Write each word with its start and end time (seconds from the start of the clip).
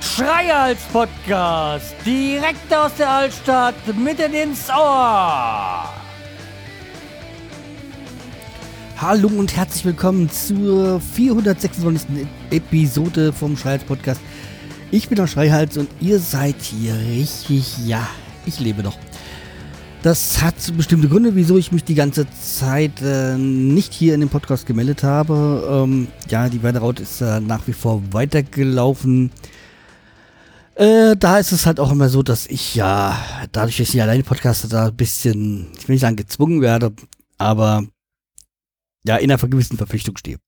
Schreihals 0.00 0.82
Podcast, 0.92 1.94
direkt 2.04 2.74
aus 2.74 2.94
der 2.98 3.08
Altstadt, 3.10 3.74
mitten 3.96 4.34
ins 4.34 4.68
Ohr. 4.68 5.88
Hallo 8.98 9.28
und 9.28 9.56
herzlich 9.56 9.86
willkommen 9.86 10.28
zur 10.28 11.00
426. 11.00 12.26
Episode 12.50 13.32
vom 13.32 13.56
Schreihals 13.56 13.84
Podcast. 13.84 14.20
Ich 14.90 15.08
bin 15.08 15.16
der 15.16 15.26
Schreihals 15.26 15.78
und 15.78 15.88
ihr 16.00 16.18
seid 16.18 16.56
hier 16.60 16.94
richtig, 16.94 17.86
ja, 17.86 18.06
ich 18.44 18.60
lebe 18.60 18.82
noch. 18.82 18.98
Das 20.02 20.40
hat 20.40 20.54
bestimmte 20.78 21.08
Gründe, 21.08 21.34
wieso 21.34 21.58
ich 21.58 21.72
mich 21.72 21.84
die 21.84 21.94
ganze 21.94 22.26
Zeit 22.30 23.02
äh, 23.02 23.36
nicht 23.36 23.92
hier 23.92 24.14
in 24.14 24.20
dem 24.20 24.30
Podcast 24.30 24.64
gemeldet 24.64 25.02
habe. 25.02 25.68
Ähm, 25.70 26.08
ja, 26.30 26.48
die 26.48 26.62
Werderaut 26.62 27.00
ist 27.00 27.20
äh, 27.20 27.38
nach 27.38 27.66
wie 27.66 27.74
vor 27.74 28.02
weitergelaufen. 28.10 29.30
Äh, 30.74 31.16
da 31.16 31.38
ist 31.38 31.52
es 31.52 31.66
halt 31.66 31.78
auch 31.78 31.92
immer 31.92 32.08
so, 32.08 32.22
dass 32.22 32.46
ich 32.46 32.74
ja, 32.74 33.14
dadurch, 33.52 33.76
dass 33.76 33.92
ich 33.92 34.00
alleine 34.00 34.22
podcaste, 34.22 34.68
da 34.68 34.86
ein 34.86 34.96
bisschen, 34.96 35.66
ich 35.78 35.86
will 35.86 35.94
nicht 35.94 36.00
sagen 36.00 36.16
gezwungen 36.16 36.62
werde, 36.62 36.94
aber 37.36 37.84
ja, 39.04 39.16
in 39.16 39.30
einer 39.30 39.48
gewissen 39.48 39.76
Verpflichtung 39.76 40.16
stehe. 40.16 40.38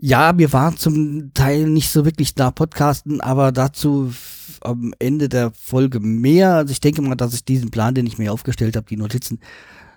Ja, 0.00 0.32
mir 0.32 0.52
war 0.52 0.76
zum 0.76 1.34
Teil 1.34 1.68
nicht 1.68 1.90
so 1.90 2.04
wirklich 2.04 2.36
da 2.36 2.52
Podcasten, 2.52 3.20
aber 3.20 3.50
dazu 3.50 4.12
am 4.60 4.94
Ende 5.00 5.28
der 5.28 5.50
Folge 5.50 5.98
mehr. 5.98 6.54
Also 6.54 6.70
ich 6.70 6.78
denke 6.78 7.02
mal, 7.02 7.16
dass 7.16 7.34
ich 7.34 7.44
diesen 7.44 7.72
Plan, 7.72 7.96
den 7.96 8.06
ich 8.06 8.16
mir 8.16 8.32
aufgestellt 8.32 8.76
habe, 8.76 8.86
die 8.86 8.96
Notizen 8.96 9.40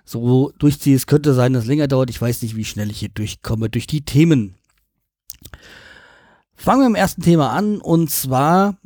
so 0.04 0.52
durchziehe. 0.58 0.96
Es 0.96 1.06
könnte 1.06 1.34
sein, 1.34 1.52
dass 1.52 1.62
es 1.62 1.68
länger 1.68 1.86
dauert. 1.86 2.10
Ich 2.10 2.20
weiß 2.20 2.42
nicht, 2.42 2.56
wie 2.56 2.64
schnell 2.64 2.90
ich 2.90 2.98
hier 2.98 3.10
durchkomme 3.10 3.70
durch 3.70 3.86
die 3.86 4.04
Themen. 4.04 4.56
Fangen 6.56 6.80
wir 6.80 6.86
im 6.88 6.96
ersten 6.96 7.22
Thema 7.22 7.50
an 7.52 7.80
und 7.80 8.10
zwar, 8.10 8.78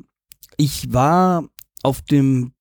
ich 0.58 0.92
war 0.92 1.48
auf 1.83 2.03
dem 2.03 2.53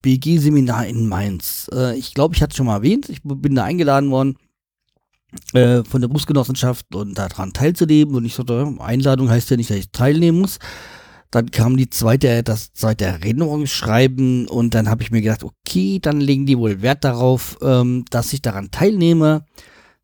BG-Seminar 0.00 0.86
in 0.86 1.06
Mainz. 1.06 1.68
Äh, 1.70 1.98
ich 1.98 2.14
glaube, 2.14 2.34
ich 2.34 2.40
hatte 2.40 2.52
es 2.52 2.56
schon 2.56 2.66
mal 2.66 2.76
erwähnt. 2.76 3.10
Ich 3.10 3.20
bin 3.22 3.54
da 3.54 3.64
eingeladen 3.64 4.10
worden 4.10 4.38
äh, 5.52 5.84
von 5.84 6.00
der 6.00 6.08
Berufsgenossenschaft 6.08 6.94
und 6.94 7.18
daran 7.18 7.52
teilzunehmen. 7.52 8.14
Und 8.14 8.24
ich 8.24 8.34
sagte, 8.34 8.74
Einladung 8.78 9.30
heißt 9.30 9.50
ja 9.50 9.56
nicht, 9.56 9.70
dass 9.70 9.78
ich 9.78 9.90
teilnehmen 9.90 10.40
muss. 10.40 10.58
Dann 11.30 11.50
kam 11.50 11.76
die 11.76 11.90
zweite, 11.90 12.42
das 12.42 12.72
zweite 12.72 13.04
Erinnerungsschreiben 13.04 14.48
und 14.48 14.74
dann 14.74 14.90
habe 14.90 15.02
ich 15.02 15.12
mir 15.12 15.20
gedacht, 15.20 15.44
okay, 15.44 16.00
dann 16.00 16.20
legen 16.20 16.44
die 16.44 16.58
wohl 16.58 16.82
Wert 16.82 17.04
darauf, 17.04 17.56
ähm, 17.62 18.04
dass 18.10 18.32
ich 18.32 18.42
daran 18.42 18.72
teilnehme. 18.72 19.44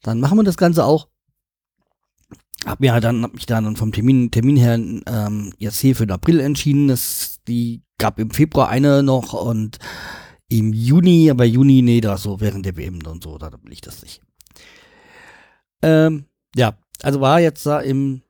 Dann 0.03 0.21
machen 0.21 0.39
wir 0.39 0.45
das 0.45 0.57
Ganze 0.57 0.85
auch 0.85 1.09
hab 2.65 2.81
mir 2.81 2.93
halt 2.93 3.05
dann, 3.05 3.23
hab 3.23 3.35
mich 3.35 3.47
dann 3.47 3.77
vom 3.77 3.93
Termin, 3.93 4.31
Termin 4.31 4.57
her 4.57 4.75
ähm, 4.75 5.53
jetzt 5.59 5.79
hier 5.79 5.95
für 5.95 6.07
den 6.07 6.15
April 6.15 6.41
entschieden. 6.41 6.91
Es, 6.91 7.39
die 7.47 7.83
gab 7.99 8.19
im 8.19 8.31
Februar 8.31 8.69
eine 8.69 9.03
noch 9.03 9.33
und 9.33 9.79
im 10.49 10.73
Juni, 10.73 11.31
aber 11.31 11.45
Juni, 11.45 11.83
nee, 11.83 12.01
da 12.01 12.17
so 12.17 12.41
während 12.41 12.67
der 12.67 12.77
WM 12.77 13.01
und 13.07 13.23
so, 13.23 13.39
da 13.39 13.53
will 13.53 13.73
ich 13.73 13.81
das 13.81 14.03
nicht. 14.03 14.23
Ähm, 15.83 16.27
ja, 16.55 16.77
also 17.03 17.21
war 17.21 17.41
jetzt 17.41 17.65
da 17.67 17.81
im, 17.81 18.23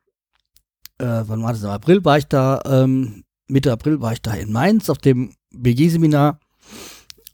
äh, 0.98 1.22
wann 1.26 1.42
war 1.42 1.52
das? 1.52 1.62
Im 1.62 1.70
April 1.70 2.04
war 2.04 2.18
ich 2.18 2.26
da, 2.26 2.60
ähm, 2.64 3.24
Mitte 3.48 3.72
April 3.72 4.00
war 4.00 4.12
ich 4.12 4.22
da 4.22 4.34
in 4.34 4.52
Mainz 4.52 4.90
auf 4.90 4.98
dem 4.98 5.34
BG-Seminar 5.50 6.40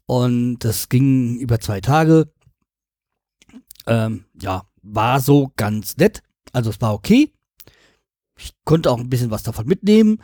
und 0.06 0.58
das 0.58 0.88
ging 0.88 1.38
über 1.38 1.58
zwei 1.60 1.80
Tage. 1.80 2.32
Ähm, 3.86 4.26
ja, 4.40 4.66
war 4.82 5.20
so 5.20 5.52
ganz 5.56 5.96
nett. 5.96 6.22
Also 6.52 6.70
es 6.70 6.80
war 6.80 6.92
okay. 6.92 7.32
Ich 8.36 8.52
konnte 8.64 8.90
auch 8.90 8.98
ein 8.98 9.10
bisschen 9.10 9.30
was 9.30 9.42
davon 9.42 9.66
mitnehmen. 9.66 10.18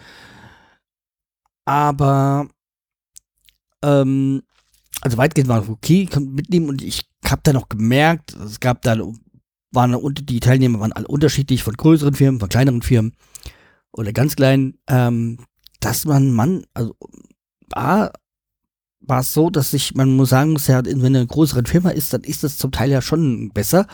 Aber 1.65 2.49
ähm, 3.83 4.43
also 5.01 5.17
weitgehend 5.17 5.49
war 5.49 5.63
es 5.63 5.69
okay, 5.69 6.03
ich 6.03 6.11
konnte 6.11 6.31
mitnehmen 6.31 6.69
und 6.69 6.83
ich 6.83 7.09
habe 7.25 7.43
da 7.45 7.53
noch 7.53 7.69
gemerkt, 7.69 8.35
es 8.35 8.59
gab 8.61 8.83
da 8.83 8.97
waren 9.71 9.97
die 10.15 10.41
Teilnehmer 10.41 10.81
waren 10.81 10.93
alle 10.93 11.09
unterschiedlich 11.09 11.63
von 11.63 11.75
größeren 11.75 12.15
Firmen, 12.15 12.41
von 12.41 12.49
kleineren 12.49 12.83
Firmen 12.83 13.15
oder 13.93 14.13
ganz 14.13 14.37
kleinen, 14.37 14.79
ähm, 14.89 15.39
dass 15.81 16.05
man 16.05 16.33
man 16.33 16.65
also 16.75 16.97
war 17.69 18.13
war 19.01 19.21
es 19.21 19.33
so, 19.33 19.51
dass 19.51 19.73
ich 19.75 19.95
man 19.95 20.17
muss 20.17 20.31
sagen 20.31 20.53
muss 20.53 20.67
ja, 20.67 20.85
wenn 20.85 21.17
eine 21.17 21.27
größere 21.27 21.63
Firma 21.67 21.91
ist, 21.91 22.13
dann 22.13 22.23
ist 22.23 22.45
das 22.45 22.57
zum 22.57 22.73
Teil 22.73 22.91
ja 22.91 23.03
schon 23.03 23.51
besser 23.51 23.87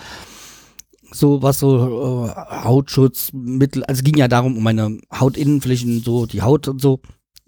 so 1.15 1.43
was 1.43 1.61
so 1.61 2.27
äh, 2.27 2.65
Hautschutzmittel, 2.65 3.85
also 3.85 4.03
ging 4.03 4.17
ja 4.17 4.29
darum 4.29 4.57
um 4.57 4.63
meine 4.63 4.99
Hautinnenflächen, 5.13 6.03
so 6.03 6.27
die 6.27 6.43
Haut 6.43 6.69
und 6.69 6.81
so, 6.81 7.01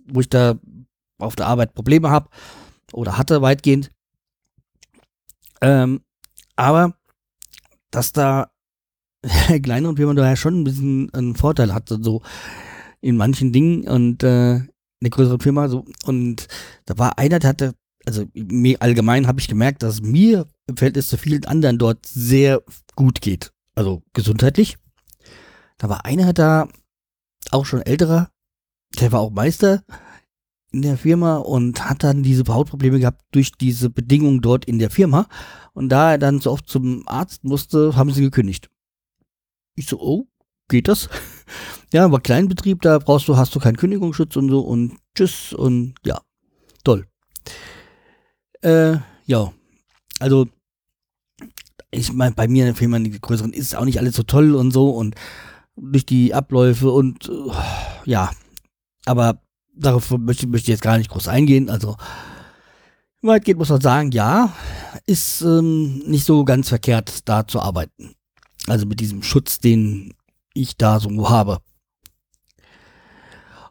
wo 0.07 0.21
ich 0.21 0.29
da 0.29 0.59
auf 1.19 1.37
der 1.37 1.47
Arbeit 1.47 1.75
Probleme 1.75 2.11
habe 2.11 2.29
oder 2.93 3.19
hatte 3.19 3.43
weitgehend. 3.43 3.91
Ähm, 5.61 6.01
aber 6.55 6.95
dass 7.97 8.13
da 8.13 8.51
kleineren 9.63 9.97
Firmen 9.97 10.17
da 10.17 10.29
ja 10.29 10.37
schon 10.37 10.61
ein 10.61 10.65
bisschen 10.65 11.13
einen 11.15 11.35
Vorteil 11.35 11.75
hatte, 11.75 11.99
so 12.01 12.23
in 13.01 13.17
manchen 13.17 13.53
Dingen 13.53 13.89
und 13.89 14.23
äh, 14.23 14.61
eine 15.01 15.11
größere 15.11 15.39
Firma 15.41 15.69
so 15.69 15.85
und 16.05 16.47
da 16.87 16.99
war 16.99 17.19
einer, 17.19 17.39
der 17.39 17.51
hatte 17.51 17.75
also 18.07 18.25
mir 18.35 18.81
allgemein 18.83 19.27
habe 19.27 19.41
ich 19.41 19.49
gemerkt, 19.49 19.83
dass 19.83 20.01
mir 20.01 20.47
im 20.69 20.77
Verhältnis 20.77 21.09
zu 21.09 21.19
vielen 21.19 21.45
anderen 21.45 21.77
dort 21.79 22.07
sehr 22.07 22.63
gut 22.95 23.21
geht 23.21 23.51
also 23.77 24.03
gesundheitlich. 24.13 24.79
Da 25.79 25.89
war 25.89 26.05
einer 26.05 26.33
da, 26.33 26.69
auch 27.53 27.67
schon 27.67 27.83
älterer, 27.83 28.31
der 28.99 29.13
war 29.13 29.21
auch 29.21 29.31
Meister 29.31 29.85
in 30.77 30.83
der 30.83 30.99
Firma 30.99 31.39
und 31.39 31.89
hat 31.89 32.05
dann 32.05 32.23
diese 32.23 32.45
Hautprobleme 32.47 33.01
gehabt 33.01 33.23
durch 33.33 33.53
diese 33.53 33.89
Bedingungen 33.89 34.43
dort 34.43 34.67
in 34.67 34.79
der 34.79 34.91
Firma. 34.91 35.27
Und 35.73 35.89
da 35.89 36.13
er 36.13 36.19
dann 36.19 36.41
so 36.41 36.53
oft 36.53 36.69
zum 36.69 37.09
Arzt 37.09 37.45
musste, 37.45 37.97
haben 37.97 38.13
sie 38.13 38.21
gekündigt. 38.21 38.71
Ich 39.75 39.87
so, 39.87 39.99
oh, 39.99 40.27
geht 40.69 40.89
das? 40.89 41.09
ja, 41.93 42.13
war 42.13 42.21
Kleinbetrieb, 42.21 42.83
da 42.83 42.99
brauchst 42.99 43.27
du, 43.29 43.37
hast 43.37 43.55
du 43.55 43.59
keinen 43.59 43.77
Kündigungsschutz 43.79 44.37
und 44.37 44.51
so 44.51 44.61
und 44.61 44.99
tschüss 45.15 45.55
und 45.55 45.95
ja, 46.05 46.21
toll. 46.85 47.07
Äh, 48.61 48.99
ja, 49.25 49.53
also 50.21 50.47
ich 51.91 52.13
meine, 52.13 52.35
bei 52.35 52.49
mir 52.49 52.65
in 52.65 52.69
der 52.69 52.75
Firma, 52.75 52.99
die 52.99 53.19
größeren, 53.19 53.53
ist 53.53 53.69
es 53.69 53.75
auch 53.75 53.85
nicht 53.87 53.99
alles 53.99 54.15
so 54.15 54.23
toll 54.23 54.55
und 54.55 54.73
so 54.73 54.91
und 54.91 55.15
durch 55.77 56.05
die 56.05 56.35
Abläufe 56.35 56.91
und 56.91 57.29
uh, 57.29 57.53
ja, 58.05 58.31
aber 59.07 59.41
darauf 59.77 60.11
möchte, 60.11 60.47
möchte 60.47 60.65
ich 60.65 60.75
jetzt 60.75 60.83
gar 60.83 60.99
nicht 60.99 61.11
groß 61.11 61.29
eingehen. 61.29 61.71
Also, 61.71 61.97
weit 63.23 63.45
geht, 63.45 63.59
muss 63.59 63.69
man 63.69 63.81
sagen, 63.81 64.11
ja, 64.13 64.53
ist 65.07 65.43
ähm, 65.43 65.99
nicht 66.07 66.25
so 66.25 66.45
ganz 66.45 66.69
verkehrt, 66.69 67.29
da 67.29 67.47
zu 67.47 67.61
arbeiten. 67.61 68.15
Also 68.67 68.87
mit 68.87 69.01
diesem 69.01 69.23
Schutz, 69.23 69.59
den 69.59 70.15
ich 70.55 70.77
da 70.77 71.01
so 71.01 71.29
habe. 71.29 71.59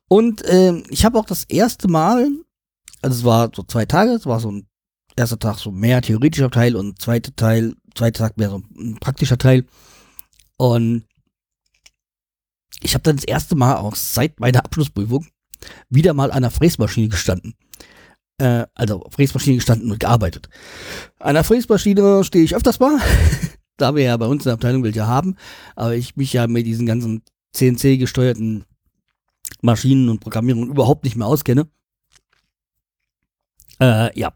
Und 0.08 0.44
äh, 0.46 0.78
ich 0.90 1.04
habe 1.04 1.18
auch 1.18 1.26
das 1.26 1.44
erste 1.46 1.88
Mal, 1.88 2.30
also 3.02 3.18
es 3.18 3.24
war 3.24 3.50
so 3.54 3.64
zwei 3.64 3.86
Tage, 3.86 4.12
es 4.12 4.26
war 4.26 4.40
so 4.40 4.52
ein 4.52 4.68
erster 5.16 5.40
Tag 5.40 5.58
so 5.58 5.72
mehr 5.72 6.02
theoretischer 6.02 6.52
Teil 6.52 6.76
und 6.76 7.02
zweiter 7.02 7.36
Teil 7.36 7.76
zweite 7.96 8.20
Tag 8.20 8.38
mehr 8.38 8.50
so 8.50 8.62
ein 8.78 8.98
praktischer 9.00 9.38
Teil. 9.38 9.66
Und 10.58 11.06
ich 12.82 12.94
habe 12.94 13.04
dann 13.04 13.16
das 13.16 13.26
erste 13.26 13.56
Mal 13.56 13.78
auch 13.78 13.96
seit 13.96 14.40
meiner 14.40 14.64
Abschlussprüfung 14.64 15.26
wieder 15.90 16.14
mal 16.14 16.31
an 16.31 16.38
einer 16.38 16.52
Fräsmaschine 16.52 17.09
gestanden. 17.09 17.56
Äh, 18.38 18.66
also 18.74 19.03
Fräsmaschine 19.09 19.58
gestanden 19.58 19.92
und 19.92 20.00
gearbeitet. 20.00 20.50
An 21.20 21.29
einer 21.29 21.44
Fräsmaschine 21.44 22.23
stehe 22.23 22.44
ich 22.44 22.56
öfters 22.56 22.79
mal, 22.79 23.00
da 23.78 23.96
wir 23.96 24.03
ja 24.03 24.17
bei 24.17 24.28
uns 24.28 24.44
in 24.44 24.50
der 24.50 24.53
Abteilung 24.53 24.84
welche 24.84 25.08
haben, 25.08 25.35
aber 25.76 25.96
ich 25.96 26.16
mich 26.16 26.34
ja 26.34 26.47
mit 26.47 26.66
diesen 26.66 26.85
ganzen 26.85 27.22
CNC-gesteuerten 27.53 28.66
Maschinen 29.62 30.09
und 30.09 30.20
Programmierungen 30.20 30.70
überhaupt 30.70 31.03
nicht 31.03 31.16
mehr 31.16 31.28
auskenne. 31.28 31.67
Äh, 33.79 34.17
ja 34.20 34.34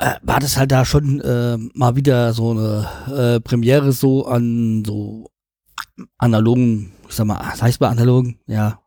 äh, 0.00 0.14
war 0.22 0.40
das 0.40 0.56
halt 0.56 0.72
da 0.72 0.84
schon 0.84 1.20
äh, 1.20 1.58
mal 1.74 1.94
wieder 1.94 2.32
so 2.32 2.50
eine 2.52 2.88
äh, 3.06 3.40
Premiere 3.40 3.92
so 3.92 4.26
an 4.26 4.82
so 4.84 5.30
analogen, 6.16 6.92
ich 7.08 7.14
sag 7.14 7.26
mal, 7.26 7.38
das 7.50 7.60
heißt 7.60 7.80
mal 7.80 7.88
analogen, 7.88 8.38
ja, 8.46 8.80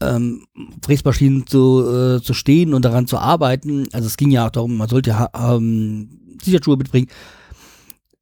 ähm, 0.00 0.46
Fräsmaschinen 0.84 1.46
zu, 1.46 2.18
äh, 2.18 2.22
zu 2.22 2.34
stehen 2.34 2.74
und 2.74 2.84
daran 2.84 3.06
zu 3.06 3.18
arbeiten. 3.18 3.88
Also 3.92 4.06
es 4.06 4.16
ging 4.16 4.30
ja 4.30 4.46
auch 4.46 4.50
darum, 4.50 4.76
man 4.76 4.88
sollte 4.88 5.28
ähm, 5.34 6.36
Sicherheitsschuhe 6.42 6.76
mitbringen. 6.76 7.08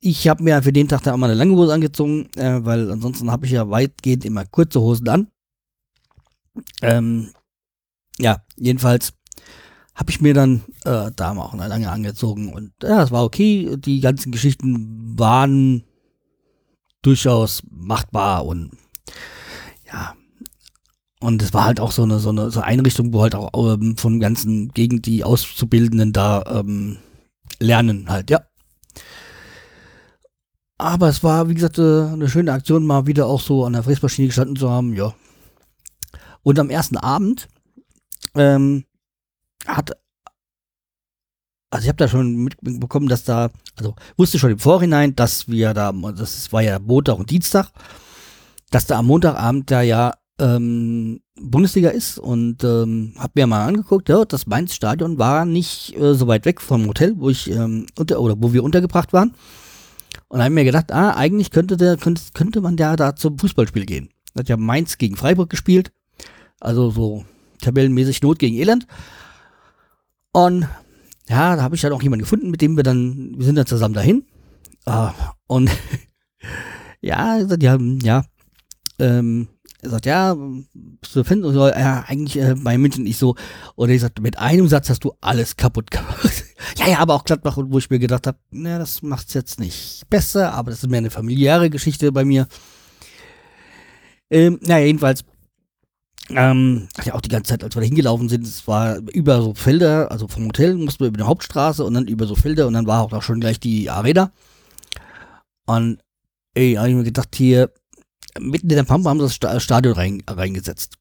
Ich 0.00 0.28
habe 0.28 0.42
mir 0.42 0.62
für 0.62 0.72
den 0.72 0.88
Tag 0.88 1.02
da 1.02 1.14
auch 1.14 1.16
mal 1.16 1.30
eine 1.30 1.38
lange 1.38 1.54
Hose 1.54 1.72
angezogen, 1.72 2.28
äh, 2.36 2.64
weil 2.64 2.90
ansonsten 2.90 3.30
habe 3.30 3.46
ich 3.46 3.52
ja 3.52 3.68
weitgehend 3.70 4.24
immer 4.24 4.44
kurze 4.44 4.80
Hosen 4.80 5.08
an. 5.08 5.28
Ähm, 6.82 7.30
ja, 8.18 8.42
jedenfalls 8.56 9.14
habe 9.94 10.10
ich 10.10 10.20
mir 10.20 10.34
dann 10.34 10.62
äh, 10.84 11.10
da 11.14 11.36
auch 11.36 11.54
lange 11.54 11.90
angezogen. 11.90 12.52
Und 12.52 12.72
ja, 12.82 13.02
es 13.02 13.10
war 13.10 13.24
okay. 13.24 13.76
Die 13.78 14.00
ganzen 14.00 14.30
Geschichten 14.30 15.18
waren 15.18 15.84
durchaus 17.02 17.62
machbar 17.70 18.46
und 18.46 18.72
ja. 19.86 20.14
Und 21.24 21.40
es 21.40 21.54
war 21.54 21.64
halt 21.64 21.80
auch 21.80 21.90
so 21.90 22.02
eine, 22.02 22.18
so 22.18 22.28
eine, 22.28 22.50
so 22.50 22.60
Einrichtung, 22.60 23.14
wo 23.14 23.22
halt 23.22 23.34
auch 23.34 23.50
ähm, 23.54 23.96
von 23.96 24.20
ganzen 24.20 24.68
gegen 24.74 25.00
die 25.00 25.24
Auszubildenden 25.24 26.12
da 26.12 26.42
ähm, 26.46 26.98
lernen 27.58 28.10
halt, 28.10 28.28
ja. 28.28 28.42
Aber 30.76 31.08
es 31.08 31.24
war, 31.24 31.48
wie 31.48 31.54
gesagt, 31.54 31.78
äh, 31.78 32.02
eine 32.08 32.28
schöne 32.28 32.52
Aktion, 32.52 32.84
mal 32.84 33.06
wieder 33.06 33.26
auch 33.26 33.40
so 33.40 33.64
an 33.64 33.72
der 33.72 33.82
Fräsmaschine 33.82 34.28
gestanden 34.28 34.56
zu 34.56 34.70
haben, 34.70 34.92
ja. 34.92 35.14
Und 36.42 36.58
am 36.58 36.68
ersten 36.68 36.98
Abend 36.98 37.48
ähm, 38.34 38.84
hat, 39.66 39.92
also 41.70 41.84
ich 41.84 41.88
habe 41.88 41.96
da 41.96 42.06
schon 42.06 42.50
mitbekommen, 42.60 43.08
dass 43.08 43.24
da, 43.24 43.48
also 43.76 43.94
wusste 44.18 44.38
schon 44.38 44.50
im 44.50 44.58
Vorhinein, 44.58 45.16
dass 45.16 45.48
wir 45.48 45.72
da, 45.72 45.90
das 45.90 46.52
war 46.52 46.60
ja 46.60 46.78
Montag 46.80 47.18
und 47.18 47.30
Dienstag, 47.30 47.70
dass 48.70 48.84
da 48.84 48.98
am 48.98 49.06
Montagabend 49.06 49.70
da 49.70 49.80
ja 49.80 50.12
ähm, 50.38 51.20
Bundesliga 51.40 51.90
ist 51.90 52.18
und 52.18 52.64
ähm, 52.64 53.14
habe 53.18 53.32
mir 53.34 53.46
mal 53.46 53.66
angeguckt, 53.66 54.08
ja, 54.08 54.24
das 54.24 54.46
Mainz-Stadion 54.46 55.18
war 55.18 55.44
nicht 55.44 55.96
äh, 55.96 56.14
so 56.14 56.26
weit 56.26 56.44
weg 56.44 56.60
vom 56.60 56.86
Hotel, 56.86 57.14
wo 57.16 57.30
ich 57.30 57.50
ähm, 57.50 57.86
unter 57.98 58.20
oder 58.20 58.36
wo 58.38 58.52
wir 58.52 58.64
untergebracht 58.64 59.12
waren. 59.12 59.34
Und 60.28 60.40
habe 60.40 60.50
mir 60.50 60.64
gedacht, 60.64 60.92
ah, 60.92 61.14
eigentlich 61.14 61.50
könnte 61.50 61.76
der 61.76 61.96
könnte, 61.96 62.22
könnte 62.34 62.60
man 62.60 62.76
ja 62.76 62.96
da 62.96 63.14
zum 63.14 63.38
Fußballspiel 63.38 63.86
gehen. 63.86 64.10
Hat 64.36 64.48
ja 64.48 64.56
Mainz 64.56 64.98
gegen 64.98 65.16
Freiburg 65.16 65.50
gespielt, 65.50 65.92
also 66.60 66.90
so 66.90 67.24
tabellenmäßig 67.60 68.22
Not 68.22 68.38
gegen 68.38 68.56
Elend. 68.56 68.86
Und 70.32 70.68
ja, 71.28 71.56
da 71.56 71.62
habe 71.62 71.76
ich 71.76 71.80
dann 71.80 71.92
auch 71.92 72.02
jemanden 72.02 72.24
gefunden, 72.24 72.50
mit 72.50 72.60
dem 72.60 72.76
wir 72.76 72.82
dann, 72.82 73.34
wir 73.36 73.44
sind 73.44 73.54
dann 73.54 73.66
zusammen 73.66 73.94
dahin. 73.94 74.26
Ah, 74.84 75.12
und 75.46 75.70
ja, 77.00 77.38
ja, 77.38 77.78
ja, 78.02 78.24
ähm, 78.98 79.48
er 79.84 79.90
sagt, 79.90 80.06
ja, 80.06 80.36
bist 80.72 81.14
du 81.14 81.24
Fan? 81.24 81.42
Ja, 81.42 82.04
eigentlich 82.06 82.38
äh, 82.38 82.54
bei 82.56 82.78
München 82.78 83.04
nicht 83.04 83.18
so. 83.18 83.36
Und 83.74 83.90
er 83.90 83.98
sagt, 83.98 84.20
mit 84.20 84.38
einem 84.38 84.68
Satz 84.68 84.88
hast 84.88 85.04
du 85.04 85.12
alles 85.20 85.56
kaputt 85.56 85.90
gemacht. 85.90 86.44
ja, 86.78 86.88
ja, 86.88 86.98
aber 86.98 87.14
auch 87.14 87.24
Gladbach, 87.24 87.58
wo 87.58 87.78
ich 87.78 87.90
mir 87.90 87.98
gedacht 87.98 88.26
habe, 88.26 88.38
naja, 88.50 88.78
das 88.78 89.02
macht's 89.02 89.34
jetzt 89.34 89.60
nicht 89.60 90.02
besser, 90.08 90.52
aber 90.54 90.70
das 90.70 90.82
ist 90.82 90.88
mehr 90.88 90.98
eine 90.98 91.10
familiäre 91.10 91.70
Geschichte 91.70 92.10
bei 92.12 92.24
mir. 92.24 92.48
Ähm, 94.30 94.58
naja, 94.62 94.86
jedenfalls, 94.86 95.24
ähm, 96.30 96.88
ja, 97.04 97.14
auch 97.14 97.20
die 97.20 97.28
ganze 97.28 97.50
Zeit, 97.50 97.62
als 97.62 97.76
wir 97.76 97.82
da 97.82 97.86
hingelaufen 97.86 98.28
sind, 98.28 98.46
es 98.46 98.66
war 98.66 98.96
über 99.12 99.42
so 99.42 99.52
Felder, 99.52 100.10
also 100.10 100.26
vom 100.26 100.46
Hotel 100.46 100.74
mussten 100.74 101.00
wir 101.00 101.08
über 101.08 101.18
eine 101.18 101.28
Hauptstraße 101.28 101.84
und 101.84 101.94
dann 101.94 102.06
über 102.06 102.26
so 102.26 102.34
Felder 102.34 102.66
und 102.66 102.72
dann 102.72 102.86
war 102.86 103.02
auch 103.02 103.10
da 103.10 103.20
schon 103.20 103.40
gleich 103.40 103.60
die 103.60 103.90
Arena. 103.90 104.32
Und 105.66 105.98
ey, 106.54 106.74
habe 106.74 106.88
ich 106.88 106.94
mir 106.94 107.04
gedacht, 107.04 107.34
hier, 107.36 107.70
mitten 108.38 108.70
in 108.70 108.76
der 108.76 108.84
Pampa 108.84 109.10
haben 109.10 109.26
sie 109.26 109.38
das 109.38 109.62
Stadion 109.62 109.94
rein, 109.94 110.22
reingesetzt. 110.28 110.96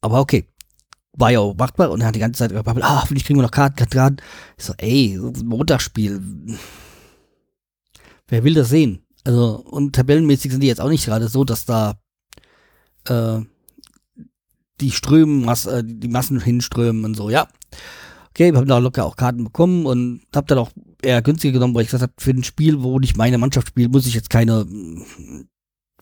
Aber 0.00 0.20
okay. 0.20 0.46
War 1.12 1.30
ja 1.30 1.40
auch 1.40 1.56
machbar 1.56 1.90
und 1.90 2.00
er 2.00 2.06
hat 2.06 2.14
die 2.14 2.20
ganze 2.20 2.38
Zeit 2.38 2.52
gebabbelt, 2.52 2.84
ah, 2.84 3.04
vielleicht 3.06 3.26
kriegen 3.26 3.38
wir 3.38 3.42
noch 3.42 3.50
Karten, 3.50 3.88
Karten. 3.88 4.18
Ich 4.56 4.64
so, 4.64 4.74
ey, 4.78 5.18
Montagsspiel. 5.44 6.56
Wer 8.28 8.44
will 8.44 8.54
das 8.54 8.68
sehen? 8.68 9.04
Also, 9.24 9.56
und 9.56 9.94
tabellenmäßig 9.94 10.52
sind 10.52 10.62
die 10.62 10.68
jetzt 10.68 10.80
auch 10.80 10.88
nicht 10.88 11.04
gerade 11.04 11.28
so, 11.28 11.44
dass 11.44 11.64
da 11.66 12.00
äh, 13.08 13.40
die 14.80 14.92
strömen, 14.92 15.44
Mas 15.44 15.66
äh, 15.66 15.82
die 15.84 16.08
Massen 16.08 16.40
hinströmen 16.40 17.04
und 17.04 17.14
so, 17.14 17.28
ja. 17.28 17.48
Okay, 18.30 18.52
wir 18.52 18.58
haben 18.58 18.68
da 18.68 18.78
locker 18.78 19.04
auch 19.04 19.16
Karten 19.16 19.44
bekommen 19.44 19.86
und 19.86 20.22
hab 20.34 20.46
dann 20.46 20.58
auch 20.58 20.70
eher 21.02 21.22
günstiger 21.22 21.52
genommen, 21.52 21.74
weil 21.74 21.82
ich 21.82 21.88
gesagt 21.88 22.02
habe, 22.02 22.12
für 22.18 22.30
ein 22.30 22.44
Spiel, 22.44 22.82
wo 22.82 22.98
nicht 22.98 23.16
meine 23.16 23.38
Mannschaft 23.38 23.68
spielt, 23.68 23.92
muss 23.92 24.06
ich 24.06 24.14
jetzt 24.14 24.30
keine 24.30 24.66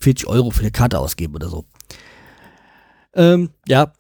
40 0.01 0.27
Euro 0.27 0.51
für 0.51 0.61
eine 0.61 0.71
Karte 0.71 0.99
ausgeben 0.99 1.35
oder 1.35 1.49
so. 1.49 1.65
Ähm, 3.15 3.51
ja. 3.67 3.93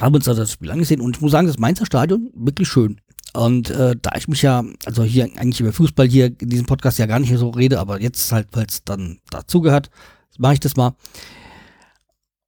Haben 0.00 0.14
uns 0.14 0.28
also 0.28 0.42
das 0.42 0.52
Spiel 0.52 0.70
angesehen 0.70 1.00
und 1.00 1.16
ich 1.16 1.20
muss 1.20 1.32
sagen, 1.32 1.46
das 1.46 1.58
Mainzer 1.58 1.86
Stadion 1.86 2.30
wirklich 2.34 2.68
schön. 2.68 3.00
Und 3.34 3.70
äh, 3.70 3.96
da 4.00 4.12
ich 4.16 4.28
mich 4.28 4.42
ja, 4.42 4.64
also 4.84 5.02
hier 5.02 5.24
eigentlich 5.24 5.60
über 5.60 5.72
Fußball 5.72 6.08
hier 6.08 6.26
in 6.26 6.48
diesem 6.48 6.66
Podcast 6.66 6.98
ja 6.98 7.06
gar 7.06 7.18
nicht 7.18 7.30
mehr 7.30 7.38
so 7.38 7.50
rede, 7.50 7.80
aber 7.80 8.00
jetzt 8.00 8.30
halt, 8.32 8.48
weil 8.52 8.66
es 8.66 8.84
dann 8.84 9.18
dazugehört, 9.30 9.90
mache 10.38 10.54
ich 10.54 10.60
das 10.60 10.76
mal. 10.76 10.94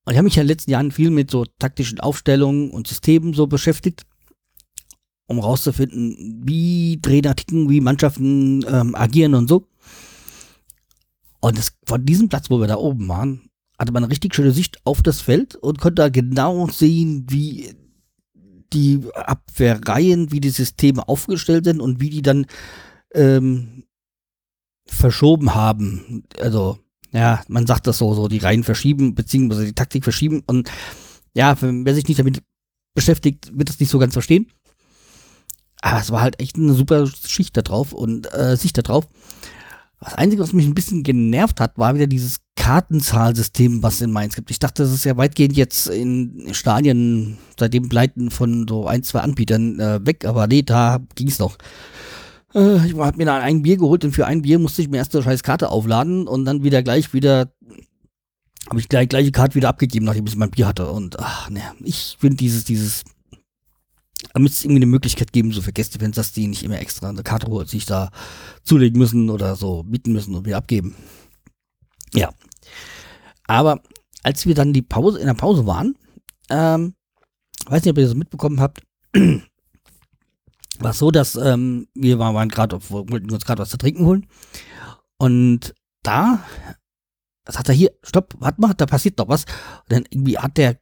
Und 0.05 0.13
ich 0.13 0.17
habe 0.17 0.25
mich 0.25 0.37
ja 0.37 0.43
in 0.43 0.47
den 0.47 0.55
letzten 0.55 0.71
Jahren 0.71 0.93
viel 0.93 1.11
mit 1.11 1.31
so 1.31 1.45
taktischen 1.59 1.99
Aufstellungen 1.99 2.71
und 2.71 2.87
Systemen 2.87 3.35
so 3.35 3.49
beschäftigt, 3.49 4.07
um 5.27 5.39
rauszufinden, 5.39 6.43
wie 6.45 7.01
Trainer 7.01 7.35
ticken, 7.35 7.69
wie 7.69 7.81
Mannschaften 7.81 8.65
ähm, 8.69 8.95
agieren 8.95 9.35
und 9.35 9.49
so. 9.49 9.67
Und 11.41 11.59
das, 11.59 11.77
von 11.85 12.05
diesem 12.05 12.29
Platz, 12.29 12.51
wo 12.51 12.61
wir 12.61 12.67
da 12.67 12.77
oben 12.77 13.09
waren, 13.09 13.51
hatte 13.79 13.93
man 13.93 14.05
eine 14.05 14.11
richtig 14.11 14.35
schöne 14.35 14.53
Sicht 14.53 14.79
auf 14.85 15.03
das 15.03 15.21
Feld 15.21 15.55
und 15.57 15.81
konnte 15.81 16.03
da 16.03 16.09
genau 16.09 16.69
sehen, 16.69 17.27
wie 17.29 17.75
die 18.73 19.01
Abwehrreihen, 19.15 20.33
wie 20.33 20.41
die 20.41 20.51
Systeme 20.51 21.07
aufgestellt 21.09 21.65
sind 21.65 21.81
und 21.81 22.01
wie 22.01 22.11
die 22.11 22.23
dann 22.23 22.47
ähm, 23.15 23.85
verschoben 24.87 25.55
haben. 25.55 26.25
Also, 26.41 26.79
ja, 27.13 27.43
man 27.49 27.67
sagt 27.67 27.87
das 27.87 27.99
so, 27.99 28.15
so 28.15 28.29
die 28.29 28.39
Reihen 28.39 28.65
verschieben, 28.65 29.15
beziehungsweise 29.15 29.67
die 29.67 29.75
Taktik 29.75 30.05
verschieben. 30.05 30.43
Und 30.47 30.71
ja, 31.35 31.57
wer 31.61 31.95
sich 31.95 32.09
nicht 32.09 32.19
damit 32.19 32.43
beschäftigt, 32.95 33.57
wird 33.57 33.69
das 33.69 33.79
nicht 33.79 33.91
so 33.91 33.99
ganz 33.99 34.15
verstehen. 34.15 34.51
Aber 35.87 36.01
es 36.01 36.11
war 36.11 36.21
halt 36.21 36.41
echt 36.41 36.57
eine 36.57 36.75
super 36.75 37.07
Schicht 37.07 37.57
da 37.57 37.63
drauf 37.63 37.93
und 37.93 38.33
äh, 38.35 38.57
Sicht 38.57 38.77
da 38.77 38.83
drauf. 38.83 39.07
Das 40.01 40.15
Einzige, 40.15 40.43
was 40.43 40.53
mich 40.53 40.67
ein 40.67 40.75
bisschen 40.75 41.05
genervt 41.05 41.61
hat, 41.61 41.79
war 41.79 41.95
wieder 41.95 42.09
dieses 42.09 42.39
Kartenzahlsystem, 42.57 43.85
was 43.85 44.01
in 44.01 44.11
Mainz 44.11 44.35
gibt. 44.35 44.51
Ich 44.51 44.59
dachte, 44.59 44.83
das 44.83 44.93
ist 44.93 45.05
ja 45.05 45.17
weitgehend 45.17 45.57
jetzt 45.57 45.87
in 45.87 46.49
Stadien 46.53 47.39
seitdem 47.57 47.89
Pleiten 47.89 48.33
von 48.33 48.67
so 48.69 48.89
ein, 48.89 49.05
zwei 49.05 49.21
Anbietern 49.21 49.79
äh, 49.79 50.05
weg, 50.05 50.25
aber 50.25 50.49
nee, 50.49 50.63
da 50.63 50.99
ging 51.15 51.29
es 51.29 51.39
noch. 51.39 51.57
Äh, 52.53 52.85
ich 52.85 52.97
habe 52.97 53.17
mir 53.17 53.27
da 53.27 53.39
ein 53.39 53.63
Bier 53.63 53.77
geholt 53.77 54.05
und 54.05 54.11
für 54.11 54.27
ein 54.27 54.43
Bier 54.43 54.59
musste 54.59 54.83
ich 54.83 54.89
mir 54.89 54.97
erst 54.97 55.15
eine 55.15 55.23
scheiß 55.23 55.45
Karte 55.45 55.71
aufladen 55.71 56.27
und 56.27 56.47
dann 56.47 56.65
wieder 56.65 56.83
gleich 56.83 57.13
wieder 57.13 57.53
habe 58.69 58.81
ich 58.81 58.89
gleich 58.89 59.09
gleiche 59.09 59.31
Karte 59.31 59.55
wieder 59.55 59.69
abgegeben, 59.69 60.07
nachdem 60.07 60.27
ich 60.27 60.35
mein 60.35 60.51
Bier 60.51 60.67
hatte. 60.67 60.91
Und 60.91 61.21
ach 61.21 61.49
ne, 61.49 61.63
ich 61.85 62.17
finde 62.19 62.39
dieses, 62.39 62.65
dieses 62.65 63.05
damit 64.33 64.53
es 64.53 64.65
irgendwie 64.65 64.81
eine 64.81 64.87
Möglichkeit 64.87 65.33
geben, 65.33 65.53
so 65.53 65.63
für 65.63 65.73
Gästefans, 65.73 66.17
dass 66.17 66.33
die 66.33 66.47
nicht 66.47 66.63
immer 66.63 66.79
extra 66.81 67.09
eine 67.09 67.23
Karte 67.23 67.67
sich 67.67 67.87
da 67.87 68.11
zulegen 68.65 68.99
müssen 68.99 69.31
oder 69.31 69.57
so 69.57 69.83
mieten 69.83 70.13
müssen 70.13 70.35
und 70.35 70.47
wieder 70.47 70.59
abgeben. 70.59 70.95
Ja. 72.15 72.33
Aber 73.47 73.83
als 74.23 74.47
wir 74.47 74.55
dann 74.55 74.73
die 74.73 74.83
Pause, 74.83 75.19
in 75.19 75.27
der 75.27 75.35
Pause 75.35 75.67
waren, 75.67 75.97
ähm, 76.51 76.95
weiß 77.67 77.83
nicht, 77.83 77.91
ob 77.91 77.99
ihr 77.99 78.05
das 78.05 78.15
mitbekommen 78.15 78.61
habt, 78.61 78.83
war 80.79 80.91
es 80.91 80.99
so, 80.99 81.11
dass 81.11 81.37
ähm, 81.37 81.89
wir 81.95 82.19
waren, 82.19 82.49
gerade, 82.49 82.79
wollten 82.91 83.31
uns 83.31 83.45
gerade 83.45 83.63
was 83.63 83.71
zu 83.71 83.79
trinken 83.79 84.05
holen. 84.05 84.27
Und 85.19 85.75
da, 86.03 86.45
hat 87.47 87.69
er 87.69 87.75
hier, 87.75 87.93
stopp, 88.03 88.35
warte 88.39 88.61
mal, 88.61 88.75
da 88.75 88.87
passiert 88.87 89.19
doch 89.19 89.29
was. 89.29 89.45
Und 89.45 89.93
dann 89.93 90.05
irgendwie 90.11 90.39
hat 90.39 90.57
der 90.57 90.79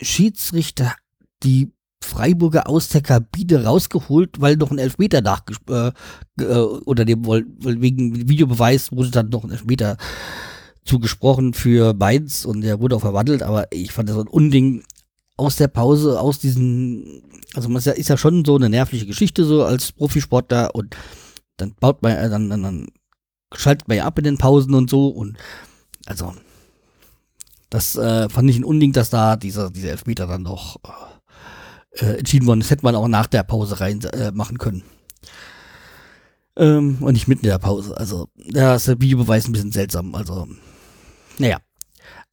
Schiedsrichter 0.00 0.94
die 1.42 1.72
Freiburger 2.02 2.68
aus 2.68 2.88
der 2.88 3.02
Kabine 3.02 3.64
rausgeholt, 3.64 4.40
weil 4.40 4.56
noch 4.56 4.70
ein 4.70 4.78
Elfmeter 4.78 5.20
nach 5.20 5.42
äh, 5.68 5.90
äh, 6.40 6.44
oder 6.44 7.04
dem 7.04 7.26
weil 7.26 7.44
wegen 7.58 8.28
Videobeweis 8.28 8.92
wurde 8.92 9.10
dann 9.10 9.28
noch 9.28 9.44
ein 9.44 9.50
Elfmeter 9.50 9.96
zugesprochen 10.84 11.54
für 11.54 11.94
Mainz 11.94 12.44
und 12.44 12.62
der 12.62 12.80
wurde 12.80 12.96
auch 12.96 13.00
verwandelt, 13.00 13.42
aber 13.42 13.70
ich 13.72 13.92
fand 13.92 14.08
das 14.08 14.16
so 14.16 14.22
ein 14.22 14.28
Unding 14.28 14.82
aus 15.36 15.56
der 15.56 15.68
Pause, 15.68 16.20
aus 16.20 16.38
diesen, 16.38 17.22
also 17.54 17.68
man 17.68 17.78
ist 17.78 17.84
ja, 17.84 17.92
ist 17.92 18.08
ja 18.08 18.16
schon 18.16 18.44
so 18.44 18.56
eine 18.56 18.68
nervliche 18.68 19.06
Geschichte 19.06 19.44
so 19.44 19.64
als 19.64 19.92
Profisportler 19.92 20.74
und 20.74 20.96
dann 21.58 21.74
baut 21.78 22.02
man, 22.02 22.12
äh, 22.12 22.28
dann, 22.28 22.48
dann, 22.48 22.62
dann 22.62 22.86
schaltet 23.54 23.86
man 23.86 23.98
ja 23.98 24.04
ab 24.04 24.18
in 24.18 24.24
den 24.24 24.38
Pausen 24.38 24.74
und 24.74 24.90
so 24.90 25.08
und 25.08 25.36
also 26.06 26.34
das 27.70 27.96
äh, 27.96 28.28
fand 28.28 28.48
ich 28.48 28.56
ein 28.56 28.64
Unding, 28.64 28.92
dass 28.92 29.10
da 29.10 29.36
dieser, 29.36 29.70
dieser 29.70 29.90
Elfmeter 29.90 30.26
dann 30.26 30.42
noch 30.42 30.76
äh, 31.92 32.18
entschieden 32.18 32.46
worden. 32.46 32.60
Das 32.60 32.70
hätte 32.70 32.84
man 32.84 32.94
auch 32.94 33.08
nach 33.08 33.26
der 33.26 33.42
Pause 33.42 33.80
rein 33.80 34.00
äh, 34.04 34.30
machen 34.32 34.58
können. 34.58 34.82
Ähm, 36.56 36.98
und 37.00 37.12
nicht 37.12 37.28
mitten 37.28 37.44
in 37.44 37.50
der 37.50 37.58
Pause. 37.58 37.96
Also, 37.96 38.28
da 38.34 38.74
ist 38.74 38.88
der 38.88 39.00
Videobeweis 39.00 39.46
ein 39.46 39.52
bisschen 39.52 39.72
seltsam. 39.72 40.14
Also, 40.14 40.48
naja. 41.38 41.58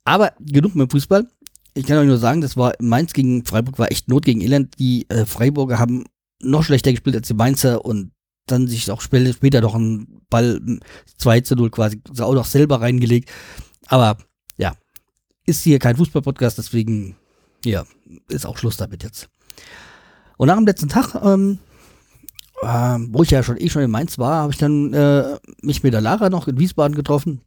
Aber 0.03 0.33
genug 0.39 0.75
mit 0.75 0.89
dem 0.89 0.91
Fußball. 0.91 1.27
Ich 1.74 1.85
kann 1.85 1.97
euch 1.97 2.07
nur 2.07 2.17
sagen, 2.17 2.41
das 2.41 2.55
war 2.55 2.74
Mainz 2.79 3.13
gegen 3.13 3.45
Freiburg 3.45 3.77
war 3.79 3.91
echt 3.91 4.07
Not 4.07 4.25
gegen 4.25 4.41
Elend. 4.41 4.79
Die 4.79 5.09
äh, 5.09 5.25
Freiburger 5.25 5.77
haben 5.77 6.05
noch 6.41 6.63
schlechter 6.63 6.91
gespielt 6.91 7.15
als 7.15 7.27
die 7.27 7.33
Mainzer 7.33 7.83
und 7.83 8.12
dann 8.47 8.67
sich 8.67 8.89
auch 8.91 9.01
später 9.01 9.62
doch 9.62 9.75
ein 9.75 10.21
Ball 10.29 10.62
2 11.17 11.41
zu 11.41 11.55
0 11.55 11.71
quasi 11.71 12.01
auch 12.19 12.33
noch 12.33 12.45
selber 12.45 12.81
reingelegt. 12.81 13.31
Aber 13.88 14.17
ja, 14.57 14.75
ist 15.45 15.63
hier 15.63 15.79
kein 15.79 15.97
Fußball-Podcast, 15.97 16.57
deswegen 16.57 17.15
ja, 17.63 17.85
ist 18.29 18.45
auch 18.45 18.57
Schluss 18.57 18.77
damit 18.77 19.03
jetzt. 19.03 19.29
Und 20.38 20.48
nach 20.48 20.56
dem 20.56 20.65
letzten 20.65 20.89
Tag, 20.89 21.15
ähm, 21.24 21.60
äh, 22.62 22.98
wo 23.10 23.24
ich 23.24 23.32
ja 23.32 23.44
schon 23.44 23.60
eh 23.60 23.70
schon 23.70 23.84
in 23.84 23.92
Mainz 23.92 24.18
war, 24.18 24.44
habe 24.44 24.54
ich 24.54 24.58
dann 24.58 24.94
äh, 24.94 25.38
mich 25.62 25.84
mit 25.84 25.94
der 25.94 26.01
Lara 26.01 26.30
noch 26.30 26.48
in 26.48 26.60
Wiesbaden 26.60 26.96
getroffen, 26.96 27.42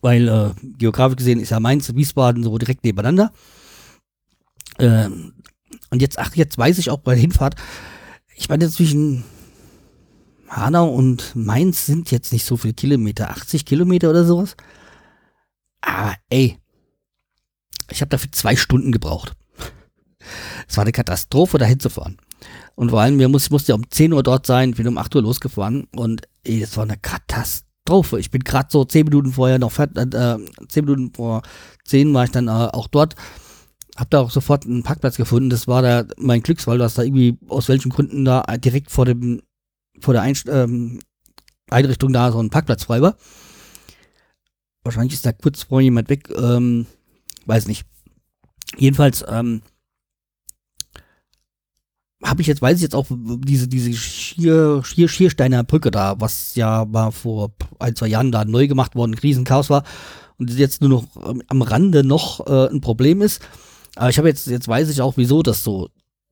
weil 0.00 0.28
äh, 0.28 0.50
geografisch 0.78 1.16
gesehen 1.16 1.40
ist 1.40 1.50
ja 1.50 1.60
Mainz 1.60 1.88
und 1.88 1.96
Wiesbaden 1.96 2.42
so 2.42 2.56
direkt 2.58 2.84
nebeneinander. 2.84 3.32
Ähm, 4.78 5.34
und 5.90 6.02
jetzt, 6.02 6.18
ach, 6.18 6.34
jetzt 6.34 6.58
weiß 6.58 6.78
ich 6.78 6.90
auch 6.90 6.98
bei 6.98 7.14
der 7.14 7.20
Hinfahrt, 7.20 7.56
ich 8.34 8.48
meine, 8.48 8.68
zwischen 8.70 9.24
Hanau 10.48 10.88
und 10.88 11.34
Mainz 11.34 11.86
sind 11.86 12.10
jetzt 12.10 12.32
nicht 12.32 12.44
so 12.44 12.56
viele 12.56 12.74
Kilometer, 12.74 13.30
80 13.30 13.64
Kilometer 13.64 14.10
oder 14.10 14.24
sowas. 14.24 14.56
Aber 15.80 16.14
ey, 16.28 16.58
ich 17.90 18.00
habe 18.00 18.08
dafür 18.08 18.32
zwei 18.32 18.56
Stunden 18.56 18.92
gebraucht. 18.92 19.34
Es 20.68 20.76
war 20.76 20.82
eine 20.82 20.92
Katastrophe, 20.92 21.58
da 21.58 21.64
hinzufahren. 21.64 22.18
Und 22.74 22.90
vor 22.90 23.00
allem, 23.00 23.18
wir 23.18 23.28
muss, 23.28 23.50
musste 23.50 23.72
ja 23.72 23.76
um 23.76 23.88
10 23.88 24.12
Uhr 24.12 24.22
dort 24.22 24.46
sein, 24.46 24.72
bin 24.72 24.88
um 24.88 24.98
8 24.98 25.14
Uhr 25.16 25.22
losgefahren 25.22 25.86
und 25.94 26.22
es 26.44 26.76
war 26.76 26.84
eine 26.84 26.96
Katastrophe. 26.96 28.18
Ich 28.18 28.30
bin 28.30 28.42
gerade 28.42 28.68
so 28.70 28.84
10 28.84 29.04
Minuten 29.04 29.32
vorher 29.32 29.58
noch 29.58 29.72
fertig, 29.72 30.14
äh, 30.14 30.38
10 30.68 30.84
Minuten 30.84 31.14
vor 31.14 31.42
10 31.84 32.12
war 32.14 32.24
ich 32.24 32.30
dann 32.30 32.48
äh, 32.48 32.50
auch 32.50 32.88
dort. 32.88 33.14
Hab 33.96 34.10
da 34.10 34.20
auch 34.20 34.30
sofort 34.30 34.64
einen 34.64 34.82
Parkplatz 34.82 35.16
gefunden. 35.16 35.50
Das 35.50 35.68
war 35.68 35.82
da 35.82 36.04
mein 36.16 36.42
Glücksfall, 36.42 36.78
dass 36.78 36.94
da 36.94 37.02
irgendwie 37.02 37.38
aus 37.48 37.68
welchen 37.68 37.90
Gründen 37.90 38.24
da 38.24 38.42
direkt 38.56 38.90
vor 38.90 39.04
dem, 39.04 39.42
vor 40.00 40.14
der 40.14 40.22
Einst 40.22 40.48
ähm, 40.48 41.00
Einrichtung 41.70 42.12
da 42.12 42.32
so 42.32 42.40
ein 42.40 42.50
Parkplatz 42.50 42.84
frei 42.84 43.02
war. 43.02 43.16
Wahrscheinlich 44.82 45.14
ist 45.14 45.26
da 45.26 45.32
kurz 45.32 45.64
vor 45.64 45.80
jemand 45.80 46.08
weg, 46.08 46.30
ähm, 46.36 46.86
weiß 47.46 47.66
nicht. 47.66 47.86
Jedenfalls, 48.76 49.24
ähm, 49.28 49.62
habe 52.22 52.40
ich 52.40 52.46
jetzt, 52.46 52.62
weiß 52.62 52.76
ich 52.76 52.82
jetzt 52.82 52.94
auch, 52.94 53.06
diese, 53.10 53.68
diese 53.68 53.92
Schier, 53.92 54.82
Schier, 54.84 55.08
Schiersteiner 55.08 55.64
Brücke 55.64 55.90
da, 55.90 56.20
was 56.20 56.54
ja 56.54 56.84
mal 56.84 57.10
vor 57.10 57.52
ein, 57.78 57.96
zwei 57.96 58.06
Jahren 58.06 58.30
da 58.30 58.44
neu 58.44 58.68
gemacht 58.68 58.94
worden, 58.94 59.12
ein 59.14 59.18
Riesenchaos 59.18 59.70
war 59.70 59.84
und 60.38 60.50
jetzt 60.50 60.80
nur 60.80 60.90
noch 60.90 61.04
ähm, 61.28 61.42
am 61.48 61.62
Rande 61.62 62.04
noch 62.04 62.46
äh, 62.46 62.68
ein 62.68 62.80
Problem 62.80 63.22
ist. 63.22 63.42
Aber 63.96 64.10
ich 64.10 64.18
habe 64.18 64.28
jetzt, 64.28 64.46
jetzt 64.46 64.68
weiß 64.68 64.88
ich 64.88 65.02
auch, 65.02 65.16
wieso 65.16 65.42
das 65.42 65.64
so 65.64 65.88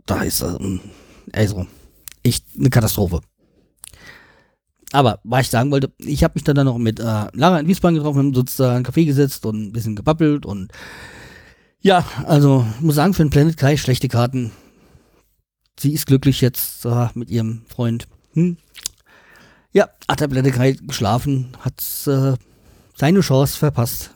da 0.06 0.22
ist. 0.22 0.42
Ähm, 0.42 0.80
also, 1.32 1.66
echt 2.22 2.44
eine 2.58 2.70
Katastrophe. 2.70 3.20
Aber, 4.92 5.20
was 5.22 5.42
ich 5.42 5.50
sagen 5.50 5.70
wollte, 5.70 5.92
ich 5.98 6.24
habe 6.24 6.34
mich 6.34 6.44
dann, 6.44 6.56
dann 6.56 6.66
noch 6.66 6.78
mit 6.78 6.98
äh, 6.98 7.02
Lara 7.02 7.60
in 7.60 7.68
Wiesbaden 7.68 7.96
getroffen, 7.96 8.18
haben 8.18 8.34
uns 8.34 8.56
da 8.56 8.74
einen 8.74 8.84
Kaffee 8.84 9.04
gesetzt 9.04 9.46
und 9.46 9.68
ein 9.68 9.72
bisschen 9.72 9.94
gebabbelt 9.94 10.46
und 10.46 10.72
ja, 11.82 12.04
also 12.26 12.66
muss 12.80 12.96
sagen, 12.96 13.14
für 13.14 13.22
ein 13.22 13.30
Planet 13.30 13.56
Kai 13.56 13.76
schlechte 13.76 14.08
Karten 14.08 14.50
sie 15.78 15.92
ist 15.92 16.06
glücklich 16.06 16.40
jetzt 16.40 16.84
äh, 16.84 17.08
mit 17.14 17.30
ihrem 17.30 17.64
Freund. 17.68 18.06
Hm. 18.34 18.56
Ja, 19.72 19.88
hat 20.08 20.20
der 20.20 20.28
Blätterkeit 20.28 20.86
geschlafen, 20.86 21.56
hat 21.60 21.82
äh, 22.06 22.36
seine 22.96 23.20
Chance 23.20 23.56
verpasst. 23.56 24.10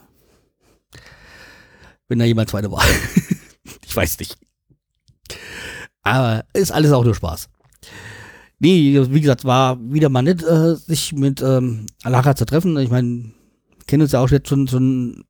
Wenn 2.08 2.18
da 2.18 2.24
jemand 2.24 2.50
zweite 2.50 2.70
war. 2.70 2.84
ich 3.86 3.94
weiß 3.94 4.18
nicht. 4.18 4.36
Aber 6.02 6.44
ist 6.52 6.72
alles 6.72 6.92
auch 6.92 7.04
nur 7.04 7.14
Spaß. 7.14 7.48
Nee, 8.58 9.00
wie 9.10 9.20
gesagt, 9.20 9.44
war 9.44 9.78
wieder 9.80 10.08
mal 10.08 10.22
nett, 10.22 10.42
äh, 10.42 10.74
sich 10.74 11.12
mit 11.12 11.42
ähm, 11.42 11.86
Alara 12.02 12.36
zu 12.36 12.44
treffen. 12.44 12.76
Ich 12.78 12.90
meine, 12.90 13.32
kennen 13.86 14.02
uns 14.02 14.12
ja 14.12 14.20
auch 14.20 14.30
jetzt 14.30 14.48
schon, 14.48 14.68
schon 14.68 15.24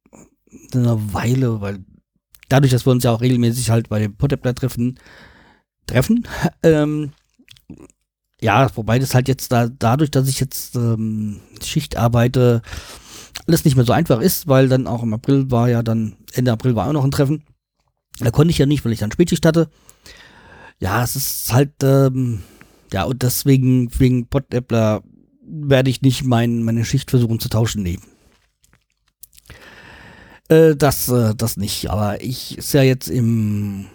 eine 0.73 1.12
Weile, 1.12 1.61
weil 1.61 1.85
dadurch, 2.49 2.73
dass 2.73 2.87
wir 2.87 2.93
uns 2.93 3.04
ja 3.04 3.12
auch 3.12 3.21
regelmäßig 3.21 3.71
halt 3.71 3.88
bei 3.88 3.99
dem 3.99 4.16
Potterplan 4.16 4.54
treffen, 4.54 4.99
treffen. 5.87 6.26
Ähm, 6.62 7.12
ja, 8.41 8.69
wobei 8.76 8.99
das 8.99 9.14
halt 9.14 9.29
jetzt 9.29 9.53
da, 9.53 9.69
dadurch, 9.69 10.11
dass 10.11 10.29
ich 10.29 10.41
jetzt 10.41 10.76
ähm, 10.76 11.41
Schicht 11.62 11.97
arbeite, 11.97 12.62
alles 13.47 13.64
nicht 13.64 13.76
mehr 13.76 13.85
so 13.85 13.93
einfach 13.93 14.21
ist, 14.21 14.49
weil 14.49 14.69
dann 14.69 14.87
auch 14.87 15.03
im 15.03 15.14
April 15.14 15.50
war 15.50 15.69
ja 15.69 15.83
dann, 15.83 16.17
Ende 16.33 16.53
April 16.53 16.75
war 16.76 16.87
auch 16.88 16.93
noch 16.93 17.05
ein 17.05 17.11
Treffen. 17.11 17.43
Da 18.19 18.31
konnte 18.31 18.50
ich 18.50 18.59
ja 18.59 18.67
nicht, 18.67 18.85
weil 18.85 18.93
ich 18.93 18.99
dann 19.00 19.12
Spätschicht 19.12 19.47
hatte. 19.47 19.71
Ja, 20.79 21.03
es 21.03 21.17
ist 21.17 21.53
halt, 21.53 21.73
ähm, 21.83 22.43
ja, 22.93 23.05
und 23.05 23.23
deswegen, 23.23 23.88
wegen 23.99 24.26
Pottäppler 24.26 25.03
werde 25.43 25.91
ich 25.91 26.03
nicht 26.03 26.25
mein, 26.25 26.62
meine 26.62 26.85
Schicht 26.85 27.11
versuchen 27.11 27.41
zu 27.41 27.49
tauschen, 27.49 27.83
nee. 27.83 27.99
Äh, 30.49 30.76
das, 30.76 31.09
äh, 31.09 31.35
das 31.35 31.57
nicht, 31.57 31.91
aber 31.91 32.23
ich 32.23 32.59
ist 32.59 32.75
ja 32.75 32.83
jetzt 32.83 33.09
im 33.09 33.87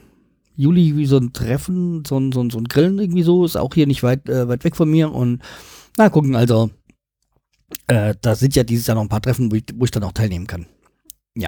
Juli 0.59 0.97
wie 0.97 1.05
so 1.05 1.17
ein 1.17 1.31
Treffen, 1.31 2.03
so 2.05 2.19
ein, 2.19 2.33
so 2.33 2.43
ein, 2.43 2.49
so 2.49 2.57
ein 2.57 2.65
Grillen 2.65 2.99
irgendwie 2.99 3.23
so, 3.23 3.45
ist 3.45 3.55
auch 3.55 3.73
hier 3.73 3.87
nicht 3.87 4.03
weit, 4.03 4.27
äh, 4.27 4.49
weit 4.49 4.65
weg 4.65 4.75
von 4.75 4.91
mir 4.91 5.09
und 5.09 5.41
na 5.97 6.09
gucken, 6.09 6.35
also 6.35 6.69
äh, 7.87 8.13
da 8.21 8.35
sind 8.35 8.57
ja 8.57 8.63
dieses 8.65 8.85
Jahr 8.85 8.95
noch 8.95 9.03
ein 9.03 9.09
paar 9.09 9.21
Treffen, 9.21 9.49
wo 9.49 9.55
ich, 9.55 9.63
wo 9.73 9.85
ich 9.85 9.91
dann 9.91 10.03
auch 10.03 10.11
teilnehmen 10.11 10.47
kann. 10.47 10.65
Ja. 11.33 11.47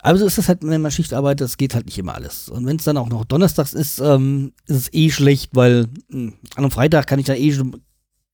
Aber 0.00 0.18
so 0.18 0.26
ist 0.26 0.38
das 0.38 0.48
halt, 0.48 0.64
wenn 0.64 0.82
man 0.82 0.90
Schicht 0.90 1.14
arbeitet, 1.14 1.42
das 1.42 1.56
geht 1.56 1.76
halt 1.76 1.86
nicht 1.86 1.96
immer 1.96 2.16
alles. 2.16 2.48
Und 2.48 2.66
wenn 2.66 2.78
es 2.78 2.84
dann 2.84 2.96
auch 2.96 3.08
noch 3.08 3.24
donnerstags 3.24 3.74
ist, 3.74 4.00
ähm, 4.00 4.52
ist 4.66 4.76
es 4.76 4.92
eh 4.92 5.10
schlecht, 5.10 5.50
weil 5.54 5.86
mh, 6.08 6.18
hm, 6.18 6.34
an 6.56 6.64
einem 6.64 6.70
Freitag 6.72 7.06
kann 7.06 7.20
ich 7.20 7.26
da 7.26 7.34
eh 7.34 7.52
schon, 7.52 7.80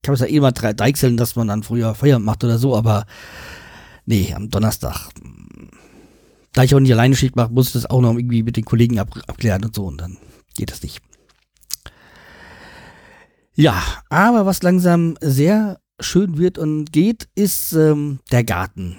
kann 0.01 0.15
ich 0.15 0.21
da 0.21 0.25
eh 0.25 0.39
mal 0.39 0.51
deichseln, 0.53 1.17
dass 1.17 1.35
man 1.35 1.47
dann 1.47 1.61
früher 1.61 1.93
Feierabend 1.93 2.25
macht 2.25 2.43
oder 2.43 2.57
so, 2.57 2.75
aber 2.75 3.05
nee, 4.07 4.33
am 4.33 4.49
Donnerstag 4.49 5.09
da 6.53 6.63
ich 6.63 6.75
auch 6.75 6.79
nicht 6.79 6.91
alleine 6.91 7.15
Schicht 7.15 7.35
mache, 7.35 7.51
muss 7.51 7.67
ich 7.67 7.73
das 7.73 7.89
auch 7.89 8.01
noch 8.01 8.15
irgendwie 8.15 8.43
mit 8.43 8.57
den 8.57 8.65
Kollegen 8.65 8.99
ab, 8.99 9.09
abklären 9.27 9.63
und 9.63 9.75
so 9.75 9.85
und 9.85 9.99
dann 9.99 10.17
geht 10.55 10.71
das 10.71 10.83
nicht. 10.83 11.01
Ja, 13.53 13.81
aber 14.09 14.45
was 14.45 14.63
langsam 14.63 15.15
sehr 15.21 15.79
schön 15.99 16.37
wird 16.37 16.57
und 16.57 16.91
geht, 16.91 17.27
ist 17.35 17.73
ähm, 17.73 18.19
der 18.31 18.43
Garten. 18.43 18.97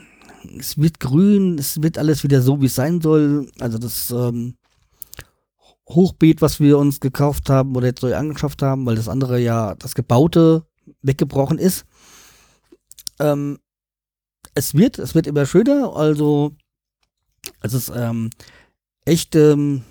Es 0.58 0.78
wird 0.78 1.00
grün, 1.00 1.58
es 1.58 1.82
wird 1.82 1.98
alles 1.98 2.22
wieder 2.22 2.42
so, 2.42 2.60
wie 2.60 2.66
es 2.66 2.74
sein 2.74 3.00
soll. 3.00 3.50
Also 3.60 3.78
das 3.78 4.10
ähm, 4.10 4.54
Hochbeet, 5.88 6.42
was 6.42 6.60
wir 6.60 6.78
uns 6.78 7.00
gekauft 7.00 7.48
haben 7.48 7.76
oder 7.76 7.86
jetzt 7.86 8.02
neu 8.02 8.14
angeschafft 8.14 8.62
haben, 8.62 8.86
weil 8.86 8.96
das 8.96 9.08
andere 9.08 9.38
ja 9.40 9.74
das 9.76 9.94
Gebaute 9.94 10.64
weggebrochen 11.02 11.58
ist. 11.58 11.84
Ähm, 13.18 13.58
es 14.54 14.74
wird, 14.74 14.98
es 14.98 15.14
wird 15.14 15.26
immer 15.26 15.46
schöner. 15.46 15.96
Also 15.96 16.52
es 17.60 17.74
ist 17.74 17.92
ähm, 17.94 18.30
echt, 19.04 19.34
ähm, 19.34 19.82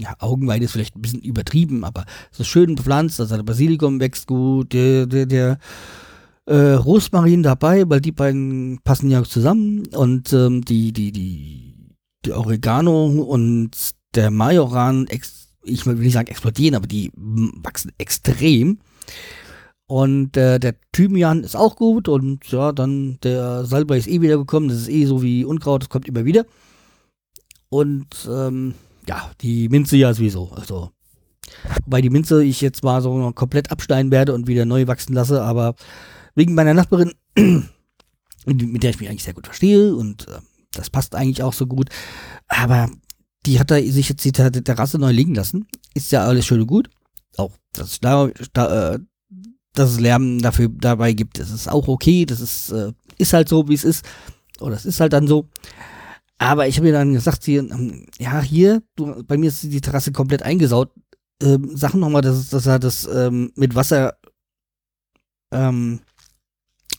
ja, 0.00 0.14
Augenweide 0.20 0.64
ist 0.64 0.72
vielleicht 0.72 0.96
ein 0.96 1.02
bisschen 1.02 1.22
übertrieben, 1.22 1.84
aber 1.84 2.04
es 2.32 2.40
ist 2.40 2.48
schön 2.48 2.74
bepflanzt, 2.74 3.20
also 3.20 3.36
der 3.36 3.42
Basilikum 3.42 4.00
wächst 4.00 4.26
gut, 4.26 4.72
der, 4.72 5.06
der, 5.06 5.26
der 5.26 5.58
äh, 6.46 6.72
Rosmarin 6.72 7.42
dabei, 7.42 7.88
weil 7.88 8.00
die 8.00 8.12
beiden 8.12 8.80
passen 8.84 9.10
ja 9.10 9.22
zusammen 9.24 9.86
und 9.88 10.32
ähm, 10.32 10.64
die, 10.64 10.92
die, 10.92 11.12
die, 11.12 11.74
die 12.24 12.32
Oregano 12.32 13.06
und 13.06 13.70
der 14.14 14.30
Majoran, 14.30 15.06
ich 15.62 15.86
will 15.86 15.96
nicht 15.96 16.14
sagen 16.14 16.28
explodieren, 16.28 16.74
aber 16.74 16.86
die 16.86 17.10
wachsen 17.14 17.92
extrem. 17.98 18.78
Und 19.88 20.36
äh, 20.36 20.60
der 20.60 20.74
Thymian 20.92 21.42
ist 21.42 21.56
auch 21.56 21.74
gut 21.74 22.08
und 22.08 22.46
ja, 22.52 22.72
dann 22.72 23.18
der 23.22 23.64
Salbei 23.64 23.96
ist 23.96 24.06
eh 24.06 24.20
wieder 24.20 24.36
gekommen. 24.36 24.68
Das 24.68 24.76
ist 24.76 24.88
eh 24.88 25.06
so 25.06 25.22
wie 25.22 25.46
Unkraut, 25.46 25.82
das 25.82 25.88
kommt 25.88 26.06
immer 26.06 26.26
wieder. 26.26 26.44
Und 27.70 28.28
ähm, 28.30 28.74
ja, 29.08 29.30
die 29.40 29.70
Minze 29.70 29.96
ja 29.96 30.12
sowieso. 30.12 30.50
Also, 30.52 30.90
wobei 31.86 32.02
die 32.02 32.10
Minze 32.10 32.44
ich 32.44 32.60
jetzt 32.60 32.84
mal 32.84 33.00
so 33.00 33.32
komplett 33.32 33.70
abschneiden 33.70 34.12
werde 34.12 34.34
und 34.34 34.46
wieder 34.46 34.66
neu 34.66 34.86
wachsen 34.86 35.14
lasse, 35.14 35.42
aber 35.42 35.74
wegen 36.34 36.54
meiner 36.54 36.74
Nachbarin, 36.74 37.14
mit 38.44 38.82
der 38.82 38.90
ich 38.90 39.00
mich 39.00 39.08
eigentlich 39.08 39.24
sehr 39.24 39.34
gut 39.34 39.46
verstehe 39.46 39.96
und 39.96 40.28
äh, 40.28 40.38
das 40.72 40.90
passt 40.90 41.14
eigentlich 41.14 41.42
auch 41.42 41.54
so 41.54 41.66
gut. 41.66 41.88
Aber 42.46 42.90
die 43.46 43.58
hat 43.58 43.70
da 43.70 43.76
sich 43.76 44.10
jetzt 44.10 44.22
die 44.22 44.32
Terrasse 44.32 44.98
neu 44.98 45.12
liegen 45.12 45.34
lassen. 45.34 45.66
Ist 45.94 46.12
ja 46.12 46.26
alles 46.26 46.44
schön 46.44 46.60
und 46.60 46.66
gut. 46.66 46.90
Auch 47.38 47.52
das 47.72 48.00
da, 48.00 48.28
da, 48.52 48.94
äh, 48.94 48.98
dass 49.78 49.90
es 49.90 50.00
Lärm 50.00 50.40
dafür 50.40 50.68
dabei 50.68 51.12
gibt. 51.12 51.38
Das 51.38 51.50
ist 51.50 51.68
auch 51.68 51.88
okay, 51.88 52.26
das 52.26 52.40
ist, 52.40 52.70
äh, 52.70 52.92
ist 53.18 53.32
halt 53.32 53.48
so, 53.48 53.68
wie 53.68 53.74
es 53.74 53.84
ist. 53.84 54.04
Oder 54.60 54.74
es 54.76 54.84
ist 54.84 55.00
halt 55.00 55.12
dann 55.12 55.28
so. 55.28 55.46
Aber 56.38 56.68
ich 56.68 56.76
habe 56.76 56.86
mir 56.86 56.92
dann 56.92 57.12
gesagt, 57.12 57.44
hier, 57.44 57.60
ähm, 57.60 58.06
ja, 58.18 58.40
hier, 58.40 58.82
du, 58.96 59.24
bei 59.24 59.36
mir 59.36 59.48
ist 59.48 59.62
die 59.62 59.80
Terrasse 59.80 60.12
komplett 60.12 60.42
eingesaut. 60.42 60.90
Ähm, 61.42 61.70
sag 61.74 61.94
nochmal, 61.94 62.22
dass, 62.22 62.50
dass 62.50 62.66
er 62.66 62.78
das 62.78 63.08
ähm, 63.12 63.52
mit 63.56 63.74
Wasser, 63.74 64.16
ähm, 65.52 66.00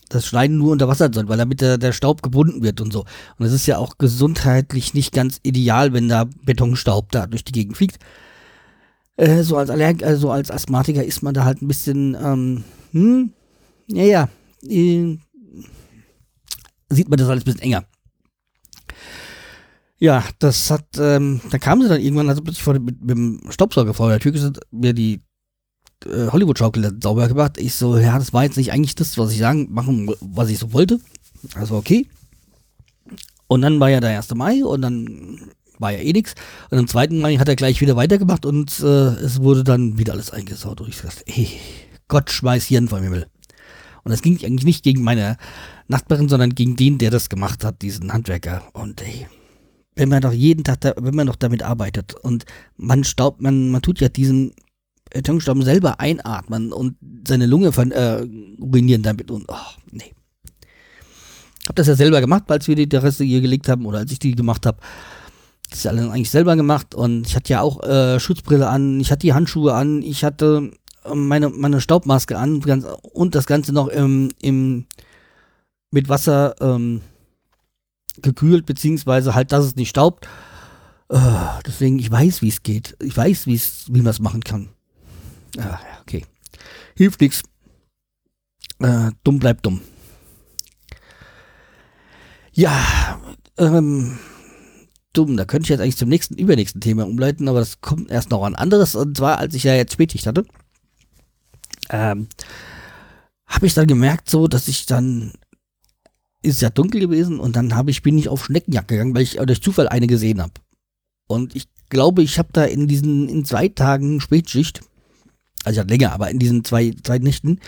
das 0.08 0.26
Schneiden 0.26 0.58
nur 0.58 0.72
unter 0.72 0.88
Wasser 0.88 1.10
soll, 1.12 1.28
weil 1.28 1.38
damit 1.38 1.60
der, 1.60 1.78
der 1.78 1.92
Staub 1.92 2.22
gebunden 2.22 2.62
wird 2.62 2.80
und 2.80 2.92
so. 2.92 3.04
Und 3.38 3.46
es 3.46 3.52
ist 3.52 3.66
ja 3.66 3.78
auch 3.78 3.96
gesundheitlich 3.96 4.92
nicht 4.92 5.12
ganz 5.12 5.40
ideal, 5.42 5.92
wenn 5.92 6.08
da 6.08 6.26
Betonstaub 6.42 7.10
da 7.12 7.26
durch 7.26 7.44
die 7.44 7.52
Gegend 7.52 7.76
fliegt. 7.76 7.98
Äh, 9.16 9.42
so 9.42 9.56
als 9.56 9.70
Allerg 9.70 10.02
also 10.02 10.30
als 10.30 10.50
Asthmatiker 10.50 11.04
ist 11.04 11.22
man 11.22 11.34
da 11.34 11.44
halt 11.44 11.62
ein 11.62 11.68
bisschen, 11.68 12.16
ähm, 12.22 12.64
hm, 12.92 13.32
ja, 13.88 14.04
ja, 14.04 14.28
äh, 14.62 15.18
sieht 16.90 17.08
man 17.08 17.18
das 17.18 17.28
alles 17.28 17.42
ein 17.42 17.44
bisschen 17.44 17.62
enger. 17.62 17.84
Ja, 19.98 20.24
das 20.38 20.70
hat, 20.70 20.86
ähm, 20.98 21.42
da 21.50 21.58
kamen 21.58 21.82
sie 21.82 21.88
dann 21.88 22.00
irgendwann, 22.00 22.28
also 22.28 22.42
plötzlich 22.42 22.62
vor, 22.62 22.74
mit, 22.74 23.00
mit 23.02 23.10
dem 23.10 23.42
Staubsauger 23.50 23.92
vor 23.92 24.08
der 24.08 24.18
Tür 24.18 24.32
gesagt, 24.32 24.60
mir 24.70 24.94
die 24.94 25.20
äh, 26.06 26.28
Hollywood-Schaukel 26.28 26.98
sauber 27.02 27.28
gemacht. 27.28 27.58
Ich 27.58 27.74
so, 27.74 27.98
ja, 27.98 28.18
das 28.18 28.32
war 28.32 28.44
jetzt 28.44 28.56
nicht 28.56 28.72
eigentlich 28.72 28.94
das, 28.94 29.18
was 29.18 29.32
ich 29.32 29.38
sagen, 29.38 29.68
machen, 29.70 30.10
was 30.20 30.48
ich 30.48 30.58
so 30.58 30.72
wollte. 30.72 31.00
Also 31.54 31.76
okay. 31.76 32.08
Und 33.46 33.62
dann 33.62 33.80
war 33.80 33.90
ja 33.90 34.00
der 34.00 34.16
1. 34.16 34.34
Mai 34.34 34.64
und 34.64 34.80
dann 34.82 35.50
war 35.80 35.92
ja 35.92 35.98
eh 35.98 36.12
nix. 36.12 36.34
Und 36.70 36.78
am 36.78 36.86
2. 36.86 37.08
Mai 37.10 37.36
hat 37.36 37.48
er 37.48 37.56
gleich 37.56 37.80
wieder 37.80 37.96
weitergemacht 37.96 38.46
und 38.46 38.78
äh, 38.80 38.84
es 38.84 39.40
wurde 39.40 39.64
dann 39.64 39.98
wieder 39.98 40.12
alles 40.12 40.30
eingesaut. 40.30 40.80
Und 40.80 40.88
ich 40.88 41.00
dachte, 41.00 41.24
ey, 41.26 41.48
Gott 42.08 42.30
schmeiß 42.30 42.66
Hirn 42.66 42.88
vom 42.88 43.02
Himmel. 43.02 43.26
Und 44.02 44.12
das 44.12 44.22
ging 44.22 44.34
eigentlich 44.44 44.64
nicht 44.64 44.82
gegen 44.82 45.02
meine 45.02 45.36
Nachbarin, 45.88 46.28
sondern 46.28 46.54
gegen 46.54 46.76
den, 46.76 46.98
der 46.98 47.10
das 47.10 47.28
gemacht 47.28 47.64
hat, 47.64 47.82
diesen 47.82 48.12
Handwerker. 48.12 48.62
Und 48.72 49.02
ey, 49.02 49.26
wenn 49.96 50.08
man 50.08 50.22
doch 50.22 50.32
jeden 50.32 50.64
Tag, 50.64 50.80
da, 50.80 50.94
wenn 50.96 51.14
man 51.14 51.26
noch 51.26 51.36
damit 51.36 51.62
arbeitet 51.62 52.14
und 52.14 52.44
man 52.76 53.04
staubt, 53.04 53.42
man, 53.42 53.70
man 53.70 53.82
tut 53.82 54.00
ja 54.00 54.08
diesen 54.08 54.52
Betonstaub 55.10 55.62
selber 55.62 56.00
einatmen 56.00 56.72
und 56.72 56.96
seine 57.26 57.46
Lunge 57.46 57.72
von, 57.72 57.90
äh, 57.90 58.24
ruinieren 58.60 59.02
damit 59.02 59.30
und, 59.30 59.44
oh, 59.48 59.54
nee. 59.90 60.14
Hab 61.68 61.76
das 61.76 61.88
ja 61.88 61.94
selber 61.94 62.20
gemacht, 62.20 62.50
als 62.50 62.66
wir 62.68 62.76
die 62.76 62.88
Terrasse 62.88 63.24
hier 63.24 63.40
gelegt 63.40 63.68
haben 63.68 63.84
oder 63.86 63.98
als 63.98 64.12
ich 64.12 64.18
die 64.18 64.34
gemacht 64.34 64.66
habe. 64.66 64.78
Das 65.70 65.86
alles 65.86 66.10
eigentlich 66.10 66.30
selber 66.30 66.56
gemacht 66.56 66.94
und 66.94 67.26
ich 67.26 67.36
hatte 67.36 67.52
ja 67.52 67.60
auch 67.60 67.82
äh, 67.82 68.18
Schutzbrille 68.18 68.68
an, 68.68 69.00
ich 69.00 69.10
hatte 69.10 69.20
die 69.20 69.32
Handschuhe 69.32 69.72
an, 69.72 70.02
ich 70.02 70.24
hatte 70.24 70.72
äh, 71.04 71.14
meine, 71.14 71.48
meine 71.48 71.80
Staubmaske 71.80 72.36
an 72.36 72.60
ganz, 72.60 72.84
und 73.12 73.34
das 73.34 73.46
Ganze 73.46 73.72
noch 73.72 73.88
im, 73.88 74.30
im 74.40 74.86
mit 75.92 76.08
Wasser 76.08 76.54
ähm, 76.60 77.02
gekühlt, 78.22 78.66
beziehungsweise 78.66 79.34
halt, 79.34 79.52
dass 79.52 79.64
es 79.64 79.76
nicht 79.76 79.90
staubt. 79.90 80.26
Äh, 81.08 81.18
deswegen, 81.66 81.98
ich 81.98 82.10
weiß, 82.10 82.42
wie 82.42 82.48
es 82.48 82.62
geht. 82.62 82.96
Ich 83.00 83.16
weiß, 83.16 83.46
wie's, 83.46 83.86
wie 83.88 84.02
man 84.02 84.10
es 84.10 84.20
machen 84.20 84.44
kann. 84.44 84.68
Ah, 85.58 85.78
okay. 86.02 86.24
Hilft 86.96 87.20
nichts. 87.20 87.42
Äh, 88.78 89.10
dumm 89.24 89.38
bleibt 89.38 89.66
dumm. 89.66 89.80
Ja, 92.52 93.20
ähm, 93.58 94.18
dumm. 95.12 95.36
Da 95.36 95.44
könnte 95.44 95.64
ich 95.64 95.70
jetzt 95.70 95.80
eigentlich 95.80 95.96
zum 95.96 96.08
nächsten, 96.08 96.34
übernächsten 96.34 96.80
Thema 96.80 97.06
umleiten, 97.06 97.48
aber 97.48 97.60
das 97.60 97.80
kommt 97.80 98.10
erst 98.10 98.30
noch 98.30 98.44
ein 98.44 98.54
anderes. 98.54 98.94
Und 98.94 99.16
zwar, 99.16 99.38
als 99.38 99.54
ich 99.54 99.64
ja 99.64 99.74
jetzt 99.74 99.92
Spätschicht 99.92 100.26
hatte, 100.26 100.44
ähm, 101.90 102.28
habe 103.46 103.66
ich 103.66 103.74
dann 103.74 103.86
gemerkt, 103.86 104.30
so, 104.30 104.46
dass 104.46 104.68
ich 104.68 104.86
dann 104.86 105.32
ist 106.42 106.62
ja 106.62 106.70
dunkel 106.70 107.00
gewesen 107.00 107.38
und 107.38 107.56
dann 107.56 107.74
habe 107.74 107.90
ich 107.90 108.02
bin 108.02 108.16
ich 108.16 108.28
auf 108.28 108.46
Schneckenjagd 108.46 108.88
gegangen, 108.88 109.14
weil 109.14 109.22
ich 109.22 109.36
durch 109.36 109.62
Zufall 109.62 109.88
eine 109.88 110.06
gesehen 110.06 110.40
habe. 110.40 110.54
Und 111.26 111.54
ich 111.54 111.68
glaube, 111.90 112.22
ich 112.22 112.38
habe 112.38 112.48
da 112.52 112.64
in 112.64 112.88
diesen 112.88 113.28
in 113.28 113.44
zwei 113.44 113.68
Tagen 113.68 114.20
Spätschicht, 114.20 114.80
also 115.64 115.74
ich 115.74 115.78
hatte 115.80 115.90
länger, 115.92 116.12
aber 116.12 116.30
in 116.30 116.38
diesen 116.38 116.64
zwei 116.64 116.94
zwei 117.02 117.18
Nächten 117.18 117.60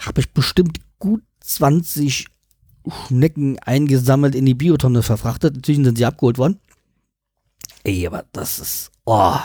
habe 0.00 0.20
ich 0.20 0.32
bestimmt 0.32 0.80
gut 0.98 1.22
20 1.40 2.26
Schnecken 3.06 3.58
eingesammelt 3.60 4.34
in 4.34 4.46
die 4.46 4.54
Biotonne 4.54 5.02
verfrachtet. 5.02 5.56
Inzwischen 5.56 5.84
sind 5.84 5.98
sie 5.98 6.04
abgeholt 6.04 6.38
worden. 6.38 6.58
Ey, 7.84 8.06
aber 8.06 8.24
das 8.32 8.58
ist 8.58 8.90
oh, 9.04 9.38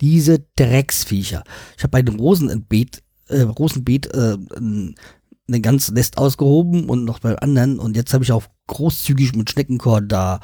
diese 0.00 0.44
Drecksviecher. 0.56 1.44
Ich 1.76 1.82
habe 1.82 1.90
bei 1.90 2.02
dem 2.02 2.18
Rosenbeet 2.18 3.02
äh, 3.28 3.42
Rosenbeet 3.42 4.12
äh, 4.14 4.36
ein 4.56 5.62
ganzes 5.62 5.92
Nest 5.92 6.18
ausgehoben 6.18 6.88
und 6.88 7.04
noch 7.04 7.18
bei 7.18 7.36
anderen. 7.38 7.78
Und 7.78 7.96
jetzt 7.96 8.14
habe 8.14 8.24
ich 8.24 8.32
auch 8.32 8.44
großzügig 8.66 9.34
mit 9.34 9.50
Schneckenkorn 9.50 10.08
da 10.08 10.40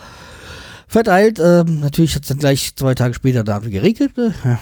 verteilt. 0.86 1.38
Ähm, 1.38 1.80
natürlich 1.80 2.14
hat 2.14 2.22
es 2.22 2.28
dann 2.28 2.38
gleich 2.38 2.74
zwei 2.76 2.94
Tage 2.94 3.14
später 3.14 3.44
da 3.44 3.58
geregelt. 3.58 4.16
Äh, 4.18 4.56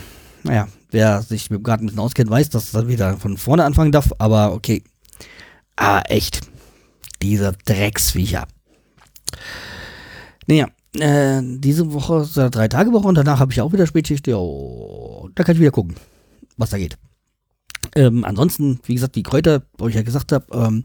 naja, 0.45 0.69
wer 0.91 1.23
sich 1.23 1.51
mit 1.51 1.61
dem 1.61 1.65
Garten 1.65 1.85
ein 1.85 1.87
bisschen 1.87 2.01
auskennt, 2.01 2.31
weiß, 2.31 2.51
dass 2.51 2.65
es 2.65 2.73
dann 2.73 2.89
wieder 2.89 3.17
von 3.17 3.37
vorne 3.37 3.65
anfangen 3.65 3.93
darf. 3.93 4.13
Aber 4.19 4.53
okay. 4.53 4.83
Ah, 5.77 6.03
echt. 6.07 6.41
Diese 7.23 7.53
Drecksviecher. 7.65 8.47
Naja, 10.47 10.69
äh, 10.95 11.43
diese 11.43 11.93
Woche 11.93 12.23
ist 12.23 12.39
eine 12.39 12.51
Drei-Tage-Woche 12.51 13.09
und 13.09 13.15
danach 13.15 13.41
habe 13.41 13.53
ich 13.53 13.61
auch 13.61 13.73
wieder 13.73 13.87
Spätschicht. 13.87 14.27
Ja, 14.27 14.39
da 15.35 15.45
kann 15.45 15.55
ich 15.55 15.61
wieder 15.61 15.71
gucken, 15.71 15.95
was 16.57 16.71
da 16.71 16.79
geht. 16.79 16.97
Ähm, 17.95 18.25
ansonsten, 18.25 18.81
wie 18.85 18.95
gesagt, 18.95 19.17
die 19.17 19.23
Kräuter, 19.23 19.63
wo 19.77 19.89
ich 19.89 19.95
ja 19.95 20.03
gesagt 20.03 20.33
habe, 20.33 20.47
ähm, 20.53 20.85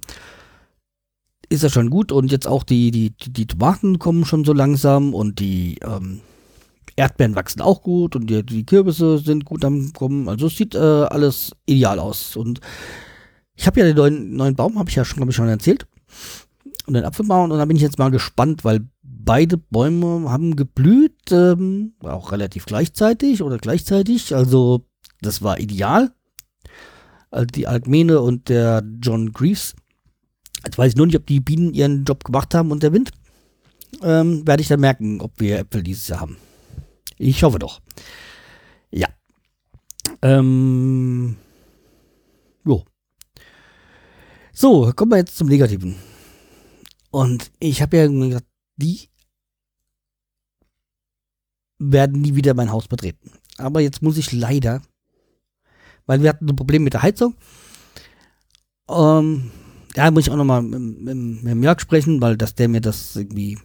ist 1.50 1.64
ja 1.64 1.70
schon 1.70 1.90
gut 1.90 2.12
und 2.12 2.32
jetzt 2.32 2.48
auch 2.48 2.64
die, 2.64 2.92
die, 2.92 3.12
die, 3.12 3.46
Tomaten 3.46 4.00
kommen 4.00 4.26
schon 4.26 4.44
so 4.46 4.54
langsam 4.54 5.14
und 5.14 5.40
die 5.40 5.78
ähm, 5.84 6.22
Erdbeeren 6.96 7.36
wachsen 7.36 7.62
auch 7.62 7.82
gut 7.82 8.16
und 8.16 8.28
die, 8.28 8.44
die 8.44 8.66
Kürbisse 8.66 9.18
sind 9.18 9.46
gut 9.46 9.66
am 9.66 9.94
Kommen. 9.94 10.30
Also 10.30 10.48
es 10.48 10.58
sieht 10.58 10.76
äh, 10.76 10.78
alles 10.78 11.52
ideal 11.66 12.00
aus. 12.00 12.36
Und 12.36 12.60
ich 13.56 13.68
habe 13.68 13.80
ja 13.80 13.86
den 13.86 13.96
neuen, 13.96 14.36
neuen 14.36 14.56
Baum, 14.56 14.80
habe 14.80 14.90
ich 14.90 14.96
ja 14.96 15.06
schon, 15.06 15.18
glaube 15.18 15.32
ich, 15.32 15.36
schon 15.36 15.48
erzählt. 15.48 15.86
Und 16.86 16.96
den 16.96 17.06
Apfelbaum 17.06 17.52
und 17.52 17.58
da 17.58 17.66
bin 17.66 17.78
ich 17.78 17.84
jetzt 17.84 17.98
mal 17.98 18.12
gespannt, 18.12 18.66
weil 18.66 18.88
beide 19.02 19.58
Bäume 19.58 20.30
haben 20.30 20.56
geblüht, 20.56 21.32
ähm, 21.32 21.94
auch 22.04 22.32
relativ 22.32 22.66
gleichzeitig 22.66 23.42
oder 23.42 23.58
gleichzeitig. 23.58 24.36
Also 24.36 24.86
das 25.22 25.42
war 25.42 25.60
ideal 25.60 26.12
die 27.54 27.68
Alkmene 27.68 28.22
und 28.22 28.50
der 28.50 28.84
John 29.02 29.32
Greaves. 29.32 29.76
Jetzt 30.64 30.78
weiß 30.78 30.92
ich 30.92 30.96
nur 30.96 31.08
nicht, 31.08 31.18
ob 31.18 31.26
die 31.26 31.40
Bienen 31.40 31.74
ihren 31.74 32.06
Job 32.06 32.24
gemacht 32.24 32.54
haben 32.54 32.72
und 32.72 32.84
der 32.84 32.94
Wind. 32.94 33.12
Ähm, 34.02 34.46
werde 34.48 34.62
ich 34.62 34.68
dann 34.68 34.80
merken, 34.80 35.22
ob 35.22 35.40
wir 35.40 35.60
Äpfel 35.60 35.84
dieses 35.84 36.08
Jahr 36.08 36.22
haben. 36.22 36.38
Ich 37.18 37.44
hoffe 37.44 37.60
doch. 37.60 37.82
Ja. 38.92 39.08
Ähm. 40.22 41.36
Jo. 42.66 42.84
So, 44.52 44.92
kommen 44.96 45.12
wir 45.12 45.18
jetzt 45.18 45.38
zum 45.38 45.48
Negativen. 45.48 45.96
Und 47.14 47.52
ich 47.60 47.82
habe 47.82 47.98
ja 47.98 48.08
gesagt, 48.08 48.48
die 48.76 49.10
werden 51.78 52.22
nie 52.22 52.36
wieder 52.36 52.54
mein 52.54 52.72
Haus 52.72 52.88
betreten. 52.88 53.32
Aber 53.58 53.82
jetzt 53.82 54.02
muss 54.02 54.18
ich 54.18 54.32
leider 54.32 54.82
weil 56.06 56.22
wir 56.22 56.30
hatten 56.30 56.50
ein 56.50 56.56
Problem 56.56 56.84
mit 56.84 56.94
der 56.94 57.04
Heizung. 57.04 57.36
Ähm, 58.90 59.52
ja, 59.96 60.12
muss 60.12 60.28
ich 60.28 60.32
auch 60.32 60.38
nochmal 60.38 60.62
mit, 60.62 61.44
mit, 61.44 61.64
Jörg 61.64 61.80
sprechen, 61.80 62.22
weil 62.22 62.38
dass 62.38 62.56
der 62.56 62.68
mir 62.68 62.82
das 62.82 63.16
irgendwie 63.16 63.58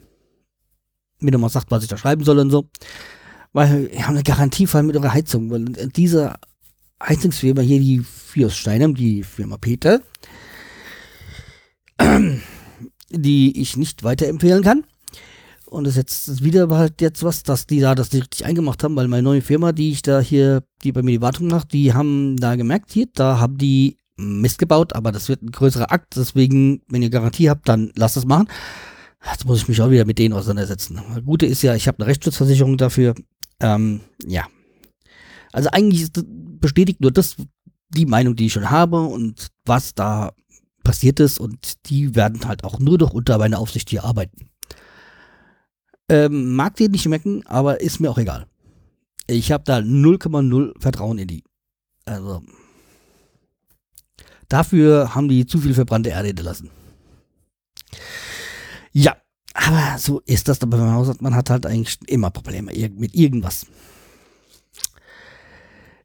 mir 1.20 1.32
nochmal 1.32 1.50
sagt, 1.50 1.70
was 1.70 1.82
ich 1.82 1.88
da 1.88 1.96
schreiben 1.96 2.24
soll 2.24 2.38
und 2.38 2.50
so. 2.50 2.68
Weil 3.52 3.90
wir 3.90 4.06
haben 4.06 4.14
eine 4.14 4.22
Garantiefall 4.22 4.82
mit 4.82 4.96
eurer 4.96 5.12
Heizung, 5.12 5.50
weil 5.50 5.64
diese 5.64 6.34
Heizungsfirma 7.02 7.62
hier, 7.62 7.80
die 7.80 8.00
Fios 8.00 8.56
Steinem, 8.56 8.94
die 8.94 9.22
Firma 9.24 9.56
Peter, 9.56 10.00
die 13.11 13.61
ich 13.61 13.77
nicht 13.77 14.05
weiterempfehlen 14.05 14.62
kann. 14.62 14.85
Und 15.66 15.85
das 15.85 15.97
ist 15.97 16.29
jetzt 16.29 16.44
wieder 16.44 16.68
halt 16.71 17.01
jetzt 17.03 17.23
was, 17.23 17.42
dass 17.42 17.66
die 17.66 17.81
da 17.81 17.94
das 17.94 18.12
richtig 18.12 18.47
eingemacht 18.47 18.83
haben, 18.83 18.97
weil 18.97 19.09
meine 19.09 19.23
neue 19.23 19.42
Firma, 19.42 19.73
die 19.73 19.90
ich 19.90 20.01
da 20.01 20.21
hier, 20.21 20.62
die 20.83 20.92
bei 20.92 21.03
mir 21.03 21.12
die 21.12 21.21
Wartung 21.21 21.49
macht, 21.49 21.73
die 21.73 21.92
haben 21.92 22.37
da 22.38 22.57
gemerkt, 22.57 22.90
hier, 22.90 23.07
da 23.12 23.38
haben 23.38 23.59
die 23.59 23.99
Mist 24.16 24.59
gebaut, 24.59 24.94
aber 24.94 25.12
das 25.12 25.29
wird 25.29 25.42
ein 25.42 25.53
größerer 25.53 25.92
Akt, 25.92 26.16
deswegen, 26.16 26.83
wenn 26.88 27.03
ihr 27.03 27.11
Garantie 27.11 27.51
habt, 27.51 27.68
dann 27.68 27.92
lasst 27.97 28.16
es 28.16 28.25
machen. 28.25 28.49
Jetzt 29.31 29.44
muss 29.44 29.59
ich 29.59 29.68
mich 29.68 29.81
auch 29.83 29.90
wieder 29.90 30.05
mit 30.05 30.18
denen 30.18 30.35
auseinandersetzen. 30.35 31.01
Das 31.14 31.25
Gute 31.25 31.47
ist 31.47 31.62
ja, 31.62 31.75
ich 31.75 31.87
habe 31.87 31.99
eine 31.99 32.07
Rechtsschutzversicherung 32.07 32.79
dafür. 32.79 33.14
Ähm, 33.61 34.01
ja. 34.27 34.47
Also 35.53 35.71
eigentlich 35.71 36.09
bestätigt 36.61 37.01
nur 37.01 37.11
das, 37.11 37.37
die 37.90 38.07
Meinung, 38.07 38.37
die 38.37 38.47
ich 38.47 38.53
schon 38.53 38.71
habe 38.71 39.03
und 39.03 39.49
was 39.64 39.94
da 39.94 40.33
passiert 40.88 41.20
ist 41.20 41.38
und 41.38 41.90
die 41.90 42.14
werden 42.14 42.48
halt 42.48 42.64
auch 42.64 42.79
nur 42.79 42.96
noch 42.96 43.12
unter 43.12 43.37
meiner 43.37 43.59
Aufsicht 43.59 43.90
hier 43.90 44.05
arbeiten. 44.05 44.48
Ähm, 46.09 46.57
mag 46.57 46.77
dir 46.77 46.88
nicht 46.88 47.03
schmecken, 47.03 47.46
aber 47.46 47.83
ist 47.83 48.01
mir 48.01 48.11
auch 48.11 48.16
egal. 48.16 48.46
Ich 49.27 49.53
habe 49.53 49.64
da 49.64 49.77
0,0 49.81 50.81
Vertrauen 50.81 51.18
in 51.18 51.29
die. 51.29 51.44
Also. 52.07 52.42
Dafür 54.48 55.14
haben 55.14 55.29
die 55.29 55.44
zu 55.44 55.59
viel 55.59 55.74
verbrannte 55.74 56.09
Erde 56.09 56.29
hinterlassen. 56.29 56.70
Ja, 58.92 59.14
aber 59.53 59.98
so 59.98 60.20
ist 60.20 60.48
das 60.48 60.59
Haus. 60.62 61.20
Man 61.20 61.35
hat 61.35 61.51
halt 61.51 61.66
eigentlich 61.66 61.98
immer 62.07 62.31
Probleme 62.31 62.72
mit 62.96 63.14
irgendwas. 63.14 63.66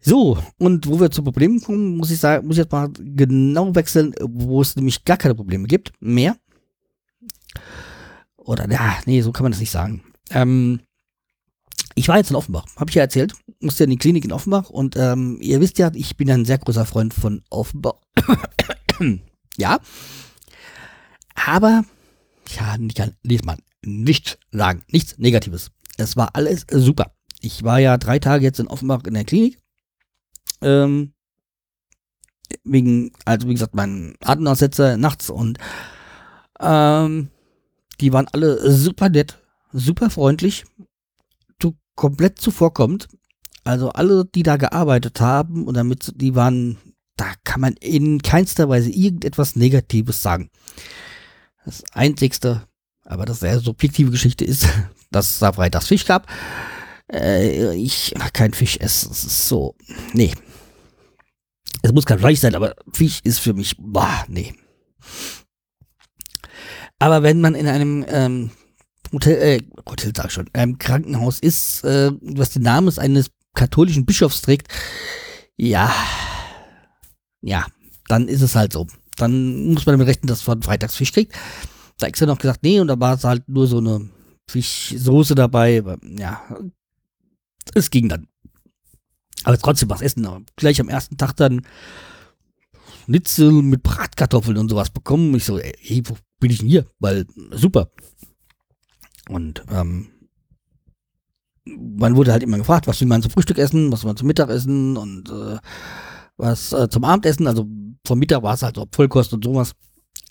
So, 0.06 0.38
und 0.58 0.86
wo 0.88 1.00
wir 1.00 1.12
zu 1.12 1.24
Problemen 1.24 1.62
kommen, 1.62 1.96
muss 1.96 2.12
ich 2.12 2.20
sagen, 2.20 2.46
muss 2.46 2.58
ich 2.58 2.64
jetzt 2.64 2.72
mal 2.74 2.90
genau 3.00 3.74
wechseln, 3.74 4.14
wo 4.20 4.62
es 4.62 4.76
nämlich 4.76 5.06
gar 5.06 5.16
keine 5.16 5.34
Probleme 5.34 5.66
gibt. 5.66 5.94
Mehr. 6.02 6.36
Oder, 8.36 8.70
ja, 8.70 8.98
nee, 9.06 9.22
so 9.22 9.32
kann 9.32 9.44
man 9.44 9.54
das 9.54 9.62
nicht 9.62 9.72
sagen. 9.72 10.04
Ähm, 10.30 10.82
ich 11.96 12.10
war 12.10 12.18
jetzt 12.18 12.32
in 12.32 12.36
Offenbach, 12.36 12.66
habe 12.76 12.90
ich 12.90 12.96
ja 12.96 13.04
erzählt, 13.04 13.34
musste 13.62 13.84
ja 13.84 13.86
in 13.86 13.92
die 13.92 13.98
Klinik 13.98 14.26
in 14.26 14.34
Offenbach 14.34 14.70
und 14.70 14.98
ähm, 14.98 15.38
ihr 15.40 15.62
wisst 15.62 15.78
ja, 15.78 15.90
ich 15.94 16.18
bin 16.18 16.30
ein 16.30 16.44
sehr 16.44 16.58
großer 16.58 16.86
Freund 16.86 17.14
von 17.14 17.42
Offenbach. 17.50 17.96
ja. 19.58 19.80
Aber, 21.36 21.84
ja, 22.50 22.78
nicht, 22.78 23.02
lies 23.24 23.44
mal. 23.46 23.58
nichts 23.86 24.38
sagen. 24.52 24.84
Nichts 24.90 25.18
Negatives. 25.18 25.72
Es 25.98 26.18
war 26.18 26.36
alles 26.36 26.66
super. 26.70 27.14
Ich 27.40 27.64
war 27.64 27.80
ja 27.80 27.98
drei 27.98 28.20
Tage 28.20 28.44
jetzt 28.44 28.60
in 28.60 28.68
Offenbach 28.68 29.04
in 29.06 29.14
der 29.14 29.24
Klinik. 29.24 29.63
Ähm, 30.64 31.14
wegen, 32.64 33.12
also 33.26 33.48
wie 33.48 33.54
gesagt, 33.54 33.76
mein 33.76 34.16
Atemaussetzer 34.24 34.98
nachts 34.98 35.30
und 35.30 35.58
ähm, 36.60 37.30
die 38.00 38.14
waren 38.14 38.28
alle 38.32 38.72
super 38.72 39.10
nett, 39.10 39.40
super 39.72 40.10
freundlich, 40.10 40.66
du 41.60 41.74
komplett 41.96 42.40
zuvorkommt. 42.40 43.08
Also 43.66 43.90
alle, 43.92 44.26
die 44.26 44.44
da 44.44 44.58
gearbeitet 44.58 45.22
haben 45.22 45.66
und 45.66 45.76
damit, 45.76 46.12
die 46.16 46.36
waren, 46.36 46.78
da 47.16 47.32
kann 47.46 47.62
man 47.62 47.74
in 47.80 48.22
keinster 48.22 48.68
Weise 48.68 48.90
irgendetwas 48.90 49.56
Negatives 49.56 50.22
sagen. 50.22 50.50
Das 51.64 51.84
Einzigste, 51.94 52.68
aber 53.06 53.26
das 53.26 53.40
sehr 53.40 53.60
subjektive 53.60 54.12
Geschichte 54.12 54.44
ist, 54.44 54.68
dass 55.12 55.32
es 55.32 55.40
da 55.40 55.54
freitags 55.54 55.88
Fisch 55.88 56.06
gab. 56.06 56.28
Äh, 57.12 57.76
ich 57.76 58.14
kein 58.34 58.54
Fisch 58.54 58.78
essen. 58.78 59.12
Es 59.12 59.24
ist 59.24 59.48
so, 59.48 59.76
nee. 60.14 60.34
Es 61.84 61.92
muss 61.92 62.06
kein 62.06 62.20
Fleisch 62.20 62.40
sein, 62.40 62.56
aber 62.56 62.76
Fisch 62.92 63.20
ist 63.24 63.40
für 63.40 63.54
mich, 63.54 63.76
boah, 63.78 64.26
nee. 64.28 64.56
Aber 66.98 67.24
wenn 67.24 67.42
man 67.42 67.56
in 67.56 67.68
einem 67.68 68.06
ähm, 68.08 68.52
Hotel, 69.12 69.36
äh, 69.36 69.62
Hotel 69.88 70.14
sag 70.16 70.28
ich 70.28 70.32
schon, 70.32 70.50
einem 70.54 70.78
Krankenhaus 70.78 71.40
ist, 71.40 71.84
äh, 71.84 72.12
was 72.22 72.52
den 72.52 72.64
Namen 72.64 72.98
eines 72.98 73.32
katholischen 73.54 74.06
Bischofs 74.06 74.42
trägt, 74.42 74.70
ja, 75.58 75.94
ja, 77.42 77.68
dann 78.08 78.30
ist 78.30 78.42
es 78.42 78.56
halt 78.56 78.72
so. 78.72 78.88
Dann 79.18 79.74
muss 79.74 79.86
man 79.86 79.94
damit 79.94 80.08
rechnen, 80.08 80.28
dass 80.28 80.48
man 80.48 80.64
freitags 80.64 80.96
Fisch 80.96 81.12
kriegt. 81.12 81.36
Da 82.00 82.08
ist 82.08 82.20
ja 82.20 82.28
noch 82.28 82.40
gesagt, 82.40 82.64
nee, 82.64 82.80
und 82.80 82.88
da 82.88 82.98
war 83.00 83.16
es 83.16 83.26
halt 83.26 83.48
nur 83.50 83.68
so 83.68 83.80
eine 83.80 84.10
Fischsoße 84.50 85.36
dabei. 85.36 85.80
Aber, 85.80 85.98
ja, 86.02 86.42
es 87.76 87.90
ging 87.90 88.08
dann. 88.08 88.28
Aber 89.44 89.58
trotzdem 89.58 89.90
was 89.90 90.02
essen. 90.02 90.26
Aber 90.26 90.42
gleich 90.56 90.80
am 90.80 90.90
ersten 90.90 91.18
Tag 91.18 91.34
dann 91.34 91.62
Schnitzel 93.06 93.52
mit 93.52 93.84
Bratkartoffeln 93.84 94.58
und 94.58 94.70
sowas 94.70 94.90
bekommen. 94.90 95.36
Ich 95.36 95.46
so, 95.46 95.58
ey, 95.60 96.04
wo 96.06 96.16
bin 96.40 96.52
ich 96.52 96.60
denn 96.60 96.70
hier? 96.70 96.86
Weil, 97.00 97.26
super. 97.52 97.90
Und 99.30 99.64
ähm, 99.70 100.10
man 101.66 102.16
wurde 102.16 102.32
halt 102.32 102.44
immer 102.44 102.58
gefragt, 102.58 102.88
was 102.88 103.00
will 103.00 103.08
man 103.08 103.22
zum 103.22 103.32
Frühstück 103.32 103.58
essen, 103.58 103.92
was 103.92 104.04
will 104.04 104.10
man 104.10 104.18
zum 104.18 104.28
Mittagessen 104.28 104.98
und 104.98 105.30
äh, 105.30 105.58
was 106.38 106.74
äh, 106.74 106.90
zum 106.90 107.04
Abendessen. 107.04 107.48
Also 107.48 107.68
vom 108.06 108.20
Mittag 108.20 108.44
war 108.44 108.54
es 108.54 108.64
halt 108.64 108.76
so 108.76 108.88
Vollkost 108.92 109.34
und 109.34 109.44
sowas. 109.44 109.74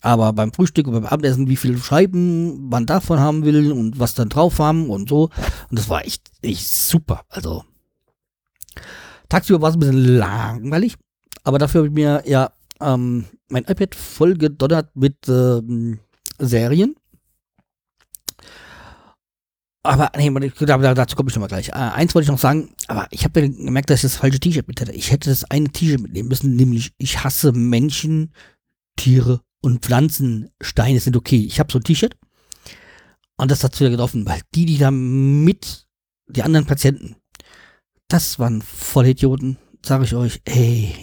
Aber 0.00 0.32
beim 0.32 0.52
Frühstück 0.52 0.86
und 0.88 0.94
beim 0.94 1.06
Abendessen, 1.06 1.48
wie 1.48 1.56
viele 1.56 1.78
Scheiben 1.78 2.68
man 2.68 2.86
davon 2.86 3.20
haben 3.20 3.44
will 3.44 3.72
und 3.72 3.98
was 3.98 4.14
dann 4.14 4.28
drauf 4.28 4.58
haben 4.58 4.90
und 4.90 5.08
so. 5.08 5.30
Und 5.70 5.78
das 5.78 5.88
war 5.88 6.04
echt, 6.04 6.30
echt 6.42 6.68
super. 6.68 7.22
Also 7.28 7.64
tagsüber 9.32 9.62
war 9.62 9.70
es 9.70 9.76
ein 9.76 9.80
bisschen 9.80 10.16
langweilig, 10.18 10.96
aber 11.42 11.58
dafür 11.58 11.80
habe 11.80 11.88
ich 11.88 11.94
mir 11.94 12.22
ja 12.26 12.52
ähm, 12.80 13.24
mein 13.48 13.64
iPad 13.64 13.94
voll 13.94 14.34
gedonnert 14.34 14.94
mit 14.94 15.16
ähm, 15.28 16.00
Serien. 16.38 16.94
Aber 19.84 20.12
nee, 20.16 20.30
dazu 20.30 21.16
komme 21.16 21.30
ich 21.30 21.34
nochmal 21.34 21.48
gleich. 21.48 21.70
Äh, 21.70 21.72
eins 21.72 22.14
wollte 22.14 22.24
ich 22.24 22.30
noch 22.30 22.38
sagen, 22.38 22.72
aber 22.86 23.08
ich 23.10 23.24
habe 23.24 23.48
gemerkt, 23.48 23.90
dass 23.90 23.98
ich 23.98 24.12
das 24.12 24.16
falsche 24.16 24.38
T-Shirt 24.38 24.68
mit 24.68 24.80
hatte. 24.80 24.92
Ich 24.92 25.10
hätte 25.10 25.30
das 25.30 25.44
eine 25.44 25.70
T-Shirt 25.70 26.00
mitnehmen 26.00 26.28
müssen, 26.28 26.54
nämlich 26.54 26.92
ich 26.98 27.24
hasse 27.24 27.52
Menschen, 27.52 28.32
Tiere 28.96 29.40
und 29.60 29.84
Pflanzensteine 29.84 31.00
sind 31.00 31.16
okay. 31.16 31.44
Ich 31.44 31.58
habe 31.58 31.72
so 31.72 31.78
ein 31.78 31.84
T-Shirt 31.84 32.16
und 33.36 33.50
das 33.50 33.64
hat 33.64 33.80
wieder 33.80 33.90
getroffen, 33.90 34.26
weil 34.26 34.40
die, 34.54 34.66
die 34.66 34.78
da 34.78 34.90
mit, 34.92 35.86
die 36.28 36.42
anderen 36.42 36.66
Patienten, 36.66 37.16
das 38.12 38.38
waren 38.38 38.60
Vollidioten, 38.60 39.56
sage 39.84 40.04
ich 40.04 40.14
euch, 40.14 40.42
ey. 40.44 40.94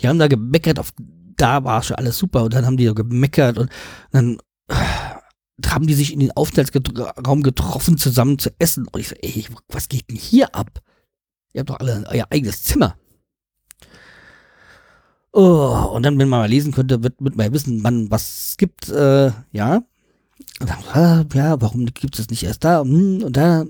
Die 0.00 0.08
haben 0.08 0.18
da 0.18 0.26
gemeckert, 0.26 0.78
auf, 0.78 0.92
da 1.36 1.64
war 1.64 1.82
schon 1.82 1.96
alles 1.96 2.16
super 2.16 2.44
und 2.44 2.54
dann 2.54 2.64
haben 2.64 2.78
die 2.78 2.86
da 2.86 2.94
gemeckert 2.94 3.58
und 3.58 3.70
dann 4.10 4.38
haben 5.66 5.86
die 5.86 5.94
sich 5.94 6.14
in 6.14 6.20
den 6.20 6.32
Aufenthaltsraum 6.32 7.42
getroffen, 7.42 7.98
zusammen 7.98 8.38
zu 8.38 8.50
essen. 8.58 8.88
Und 8.88 9.00
ich 9.00 9.08
so, 9.08 9.14
ey, 9.16 9.44
was 9.68 9.88
geht 9.88 10.08
denn 10.08 10.16
hier 10.16 10.54
ab? 10.54 10.80
Ihr 11.52 11.60
habt 11.60 11.70
doch 11.70 11.80
alle 11.80 12.04
euer 12.08 12.26
eigenes 12.30 12.62
Zimmer. 12.62 12.96
Oh, 15.32 15.90
und 15.94 16.02
dann, 16.02 16.18
wenn 16.18 16.28
man 16.28 16.40
mal 16.40 16.48
lesen 16.48 16.72
könnte, 16.72 17.02
wird, 17.02 17.16
wird 17.20 17.36
man 17.36 17.46
ja 17.46 17.52
wissen, 17.52 17.84
wann 17.84 18.10
was 18.10 18.54
gibt, 18.56 18.88
äh, 18.88 19.30
ja. 19.52 19.82
Und 20.60 20.70
dann, 20.70 20.78
ah, 20.94 21.24
ja, 21.34 21.60
warum 21.60 21.84
gibt 21.84 22.18
es 22.18 22.30
nicht 22.30 22.42
erst 22.42 22.64
da 22.64 22.80
hm, 22.80 23.22
und 23.22 23.36
da? 23.36 23.66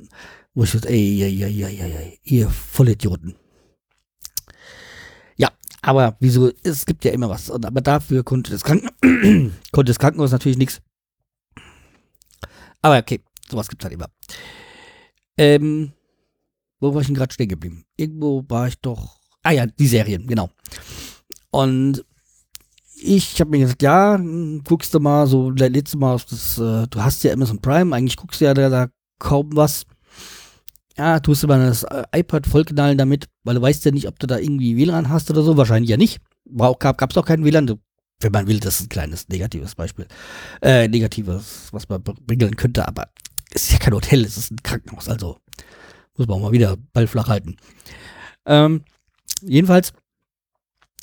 Wo 0.55 0.65
ich 0.65 0.71
so, 0.71 0.79
ey, 0.81 1.23
ey, 1.23 1.43
ey, 1.43 1.63
ey, 1.65 1.81
ey, 1.81 2.19
ihr 2.25 2.51
Vollidioten. 2.51 3.37
Ja, 5.37 5.51
aber 5.83 6.17
wieso, 6.21 6.51
es 6.63 6.85
gibt 6.87 7.05
ja 7.05 7.13
immer 7.13 7.29
was. 7.29 7.51
Und, 7.51 7.65
aber 7.65 7.81
dafür 7.81 8.25
konnte 8.25 8.51
das, 8.51 8.65
Kranken 8.65 8.91
konnte 9.73 9.91
das 9.91 9.99
Krankenhaus 9.99 10.33
natürlich 10.33 10.59
nichts. 10.59 10.81
Aber 12.83 12.99
okay, 12.99 13.21
sowas 13.49 13.69
gibt's 13.69 13.85
halt 13.85 13.95
immer. 13.95 14.09
Ähm, 15.37 15.93
wo 16.81 16.95
war 16.95 17.01
ich 17.01 17.07
denn 17.07 17.17
gerade 17.17 17.33
stehen 17.33 17.49
geblieben? 17.49 17.85
Irgendwo 17.97 18.45
war 18.49 18.69
ich 18.69 18.79
doch. 18.81 19.21
Ah 19.43 19.53
ja, 19.53 19.67
die 19.67 19.87
Serien, 19.87 20.27
genau. 20.27 20.51
Und 21.51 22.05
ich 23.03 23.41
habe 23.41 23.51
mir 23.51 23.61
gesagt, 23.61 23.83
ja, 23.83 24.19
guckst 24.65 24.93
du 24.95 25.01
mal 25.01 25.27
so, 25.27 25.51
letztes 25.51 25.97
Mal 25.97 26.15
auf 26.15 26.25
das, 26.25 26.59
äh, 26.59 26.87
du 26.89 27.03
hast 27.03 27.23
ja 27.23 27.33
Amazon 27.33 27.61
Prime, 27.61 27.95
eigentlich 27.95 28.17
guckst 28.17 28.41
du 28.41 28.47
ja 28.47 28.55
da, 28.55 28.69
da 28.69 28.89
kaum 29.19 29.51
was. 29.55 29.87
Ja, 30.97 31.21
tust 31.21 31.43
du 31.43 31.47
mal 31.47 31.65
das 31.67 31.85
äh, 31.85 32.05
iPad 32.15 32.47
vollknallen 32.47 32.99
damit, 32.99 33.27
weil 33.45 33.55
du 33.55 33.63
weißt 33.63 33.85
ja 33.85 33.91
nicht, 33.91 34.09
ob 34.09 34.19
du 34.19 34.27
da 34.27 34.39
irgendwie 34.39 34.77
WLAN 34.77 35.09
hast 35.09 35.31
oder 35.31 35.43
so, 35.43 35.57
wahrscheinlich 35.57 35.91
ja 35.91 35.97
nicht. 35.97 36.21
War 36.45 36.75
gab 36.75 37.11
es 37.11 37.17
auch 37.17 37.25
kein 37.25 37.45
WLAN, 37.45 37.79
wenn 38.21 38.33
man 38.33 38.47
will, 38.47 38.61
das 38.61 38.77
ist 38.81 38.87
ein 38.87 38.89
kleines 38.89 39.29
negatives 39.29 39.75
Beispiel. 39.75 40.07
Äh, 40.61 40.89
negatives, 40.89 41.69
was 41.73 41.89
man 41.89 42.03
bringen 42.03 42.57
könnte, 42.57 42.87
aber 42.87 43.09
es 43.53 43.65
ist 43.65 43.73
ja 43.73 43.79
kein 43.79 43.95
Hotel, 43.95 44.25
es 44.25 44.37
ist 44.37 44.51
ein 44.51 44.63
Krankenhaus, 44.63 45.09
also 45.09 45.39
muss 46.17 46.27
man 46.27 46.37
auch 46.39 46.43
mal 46.43 46.53
wieder 46.53 46.77
Ball 46.93 47.07
flach 47.07 47.29
halten. 47.29 47.57
Ähm, 48.47 48.85
jedenfalls 49.43 49.93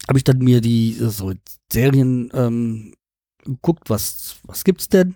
habe 0.07 0.19
ich 0.19 0.23
dann 0.23 0.37
mir 0.39 0.61
die 0.61 0.93
so 0.93 1.33
Serien 1.71 2.29
ähm, 2.33 2.93
geguckt, 3.43 3.89
was, 3.89 4.37
was 4.43 4.63
gibt's 4.63 4.89
denn? 4.89 5.15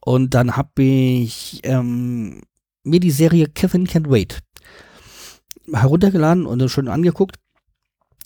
Und 0.00 0.34
dann 0.34 0.56
habe 0.56 0.82
ich 0.82 1.60
ähm, 1.64 2.42
mir 2.84 3.00
die 3.00 3.10
Serie 3.10 3.48
Kevin 3.48 3.86
Can't 3.86 4.10
Wait 4.10 4.40
heruntergeladen 5.72 6.46
und 6.46 6.68
schon 6.68 6.88
angeguckt. 6.88 7.36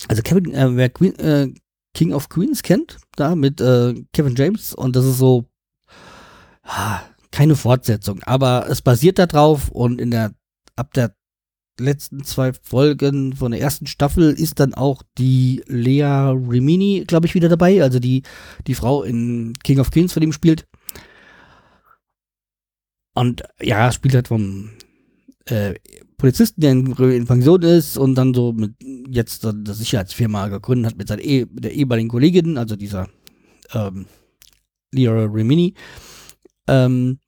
Also 0.08 0.22
Kevin, 0.22 0.52
äh, 0.54 0.76
wer 0.76 0.90
Queen, 0.90 1.18
äh, 1.18 1.52
King 1.94 2.12
of 2.12 2.28
Queens 2.28 2.62
kennt, 2.62 2.98
da 3.16 3.34
mit 3.34 3.60
äh, 3.60 3.94
Kevin 4.12 4.36
James 4.36 4.74
und 4.74 4.94
das 4.94 5.04
ist 5.04 5.18
so 5.18 5.46
ah, 6.62 7.00
keine 7.30 7.56
Fortsetzung, 7.56 8.22
aber 8.22 8.68
es 8.68 8.82
basiert 8.82 9.18
darauf 9.18 9.70
und 9.70 10.00
in 10.00 10.10
der 10.10 10.32
ab 10.76 10.92
der 10.92 11.14
letzten 11.80 12.24
zwei 12.24 12.52
Folgen 12.52 13.34
von 13.34 13.52
der 13.52 13.60
ersten 13.60 13.86
Staffel 13.86 14.32
ist 14.32 14.60
dann 14.60 14.74
auch 14.74 15.02
die 15.16 15.62
Lea 15.66 16.02
Remini, 16.02 17.04
glaube 17.06 17.26
ich, 17.26 17.34
wieder 17.34 17.48
dabei, 17.48 17.82
also 17.82 17.98
die 17.98 18.22
die 18.66 18.74
Frau 18.74 19.02
in 19.02 19.54
King 19.62 19.80
of 19.80 19.90
Queens 19.90 20.12
von 20.12 20.22
ihm 20.22 20.32
spielt. 20.32 20.66
Und 23.18 23.42
ja, 23.60 23.90
spielt 23.90 24.14
halt 24.14 24.28
vom 24.28 24.70
äh, 25.46 25.74
Polizisten, 26.18 26.60
der 26.60 26.70
in, 26.70 26.92
in, 26.92 27.26
Pension 27.26 27.62
ist 27.62 27.98
und 27.98 28.14
dann 28.14 28.32
so 28.32 28.52
mit 28.52 28.76
jetzt 29.08 29.44
eine 29.44 29.74
Sicherheitsfirma 29.74 30.46
gegründet 30.46 30.92
hat 30.92 30.98
mit 30.98 31.08
seiner 31.08 31.24
mit 31.24 31.64
der 31.64 31.72
ehemaligen 31.72 32.08
Kollegin, 32.08 32.56
also 32.58 32.76
dieser 32.76 33.08
ähm, 33.72 34.06
Leora 34.92 35.24
Remini, 35.24 35.74
ähm, 36.68 37.18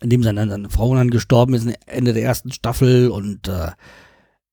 in 0.00 0.10
dem 0.10 0.22
seine, 0.22 0.48
seine 0.48 0.70
Frau 0.70 0.94
dann 0.94 1.10
gestorben 1.10 1.54
ist 1.54 1.66
Ende 1.86 2.12
der 2.12 2.22
ersten 2.22 2.52
Staffel 2.52 3.08
und 3.08 3.48
äh, 3.48 3.72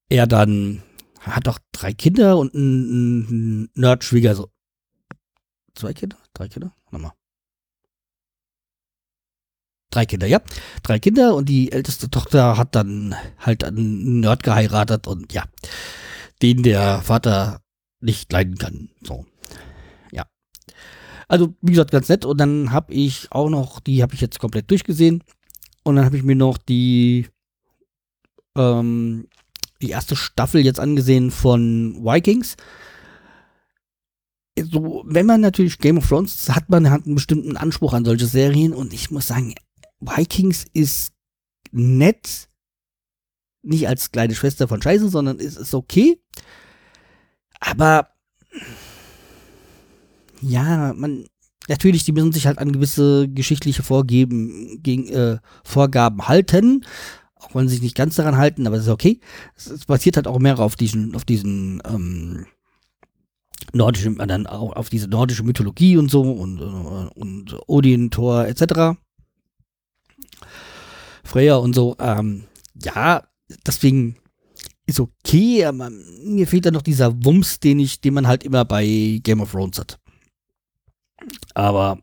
er 0.09 0.25
dann 0.25 0.81
hat 1.19 1.45
doch 1.45 1.59
drei 1.71 1.93
Kinder 1.93 2.39
und 2.39 2.55
einen, 2.55 3.27
einen 3.27 3.69
Nerdschwieger, 3.75 4.33
so 4.33 4.49
zwei 5.75 5.93
Kinder, 5.93 6.17
drei 6.33 6.47
Kinder, 6.47 6.73
nochmal 6.89 7.11
drei 9.89 10.05
Kinder, 10.05 10.27
ja. 10.27 10.41
Drei 10.83 10.99
Kinder 10.99 11.35
und 11.35 11.49
die 11.49 11.71
älteste 11.71 12.09
Tochter 12.09 12.57
hat 12.57 12.75
dann 12.75 13.15
halt 13.39 13.63
einen 13.63 14.19
Nerd 14.19 14.43
geheiratet 14.43 15.07
und 15.07 15.33
ja, 15.33 15.43
den 16.41 16.63
der 16.63 17.01
Vater 17.01 17.61
nicht 17.99 18.31
leiden 18.31 18.57
kann. 18.57 18.89
So. 19.01 19.25
Ja. 20.11 20.25
Also, 21.27 21.55
wie 21.61 21.71
gesagt, 21.71 21.91
ganz 21.91 22.09
nett. 22.09 22.25
Und 22.25 22.39
dann 22.39 22.71
habe 22.71 22.93
ich 22.93 23.27
auch 23.31 23.49
noch, 23.49 23.79
die 23.79 24.01
habe 24.01 24.13
ich 24.13 24.21
jetzt 24.21 24.39
komplett 24.39 24.69
durchgesehen. 24.69 25.23
Und 25.83 25.95
dann 25.95 26.05
habe 26.05 26.17
ich 26.17 26.23
mir 26.23 26.35
noch 26.35 26.57
die, 26.57 27.27
ähm, 28.57 29.27
die 29.81 29.89
erste 29.89 30.15
Staffel 30.15 30.61
jetzt 30.61 30.79
angesehen 30.79 31.31
von 31.31 32.03
Vikings. 32.03 32.55
so, 34.59 35.03
wenn 35.05 35.25
man 35.25 35.41
natürlich 35.41 35.79
Game 35.79 35.97
of 35.97 36.07
Thrones 36.07 36.49
hat, 36.49 36.69
man 36.69 36.89
hat 36.89 37.05
einen 37.05 37.15
bestimmten 37.15 37.57
Anspruch 37.57 37.93
an 37.93 38.05
solche 38.05 38.25
Serien 38.25 38.73
und 38.73 38.93
ich 38.93 39.11
muss 39.11 39.27
sagen, 39.27 39.55
Vikings 39.99 40.65
ist 40.73 41.13
nett, 41.71 42.49
nicht 43.63 43.87
als 43.87 44.11
kleine 44.11 44.35
Schwester 44.35 44.67
von 44.67 44.81
Scheiße, 44.81 45.09
sondern 45.09 45.39
ist, 45.39 45.57
ist 45.57 45.73
okay. 45.73 46.21
Aber 47.59 48.09
ja, 50.41 50.93
man, 50.93 51.25
natürlich, 51.67 52.03
die 52.05 52.11
müssen 52.11 52.31
sich 52.31 52.47
halt 52.47 52.59
an 52.59 52.71
gewisse 52.71 53.27
geschichtliche 53.27 53.83
Vorgeben, 53.83 54.81
gegen, 54.83 55.07
äh, 55.09 55.39
Vorgaben 55.63 56.27
halten, 56.27 56.85
auch 57.35 57.55
wenn 57.55 57.67
sie 57.67 57.75
sich 57.75 57.83
nicht 57.83 57.95
ganz 57.95 58.15
daran 58.15 58.37
halten, 58.37 58.67
aber 58.67 58.77
das 58.77 58.85
ist 58.85 58.91
okay. 58.91 59.19
Es, 59.55 59.67
es 59.67 59.85
basiert 59.85 60.15
halt 60.15 60.27
auch 60.27 60.39
mehr 60.39 60.59
auf 60.59 60.75
diesen, 60.75 61.15
auf 61.15 61.25
diesen, 61.25 61.81
ähm, 61.85 62.45
nordischen, 63.73 64.19
äh, 64.19 64.27
dann 64.27 64.47
auch 64.47 64.75
auf 64.75 64.89
diese 64.89 65.07
nordische 65.07 65.43
Mythologie 65.43 65.97
und 65.97 66.09
so 66.09 66.21
und, 66.21 66.61
äh, 66.61 67.19
und 67.19 67.57
Odin, 67.67 68.11
Thor, 68.11 68.47
etc. 68.47 68.97
Freya 71.27 71.55
und 71.55 71.73
so, 71.73 71.95
ähm, 71.99 72.45
ja, 72.83 73.23
deswegen 73.65 74.17
ist 74.85 74.99
okay, 74.99 75.65
aber 75.65 75.89
mir 76.23 76.47
fehlt 76.47 76.65
da 76.65 76.71
noch 76.71 76.81
dieser 76.81 77.13
Wumms, 77.23 77.59
den 77.59 77.79
ich, 77.79 78.01
den 78.01 78.13
man 78.13 78.27
halt 78.27 78.43
immer 78.43 78.65
bei 78.65 79.19
Game 79.23 79.41
of 79.41 79.51
Thrones 79.51 79.79
hat. 79.79 79.99
Aber 81.53 81.99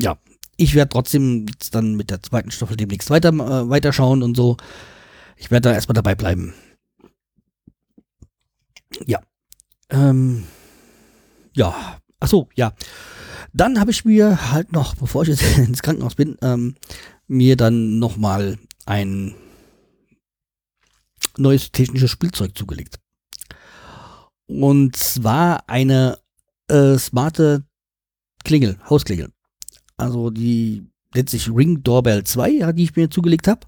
ja, 0.00 0.18
ich 0.56 0.74
werde 0.74 0.90
trotzdem 0.90 1.46
jetzt 1.48 1.74
dann 1.74 1.94
mit 1.94 2.10
der 2.10 2.22
zweiten 2.22 2.50
Staffel 2.50 2.76
demnächst 2.76 3.10
weiter 3.10 3.30
äh, 3.30 3.68
weiterschauen 3.68 4.22
und 4.22 4.36
so. 4.36 4.56
Ich 5.36 5.50
werde 5.50 5.68
da 5.68 5.74
erstmal 5.74 5.94
dabei 5.94 6.14
bleiben. 6.14 6.54
Ja. 9.06 9.20
Ähm, 9.90 10.44
ja. 11.52 11.98
Achso, 12.20 12.48
ja. 12.54 12.72
Dann 13.52 13.78
habe 13.78 13.90
ich 13.90 14.04
mir 14.04 14.50
halt 14.52 14.72
noch, 14.72 14.94
bevor 14.96 15.22
ich 15.22 15.28
jetzt 15.28 15.42
ins 15.58 15.82
Krankenhaus 15.82 16.14
bin, 16.14 16.36
ähm, 16.42 16.74
mir 17.26 17.56
dann 17.56 17.98
nochmal 17.98 18.58
ein 18.86 19.34
neues 21.36 21.72
technisches 21.72 22.10
Spielzeug 22.10 22.56
zugelegt. 22.56 22.98
Und 24.46 24.96
zwar 24.96 25.68
eine 25.68 26.18
äh, 26.68 26.98
smarte 26.98 27.64
Klingel, 28.44 28.78
Hausklingel. 28.88 29.30
Also 29.96 30.30
die 30.30 30.86
nennt 31.14 31.30
sich 31.30 31.48
Ring 31.48 31.82
Doorbell 31.82 32.24
2, 32.24 32.72
die 32.72 32.84
ich 32.84 32.96
mir 32.96 33.10
zugelegt 33.10 33.48
habe. 33.48 33.66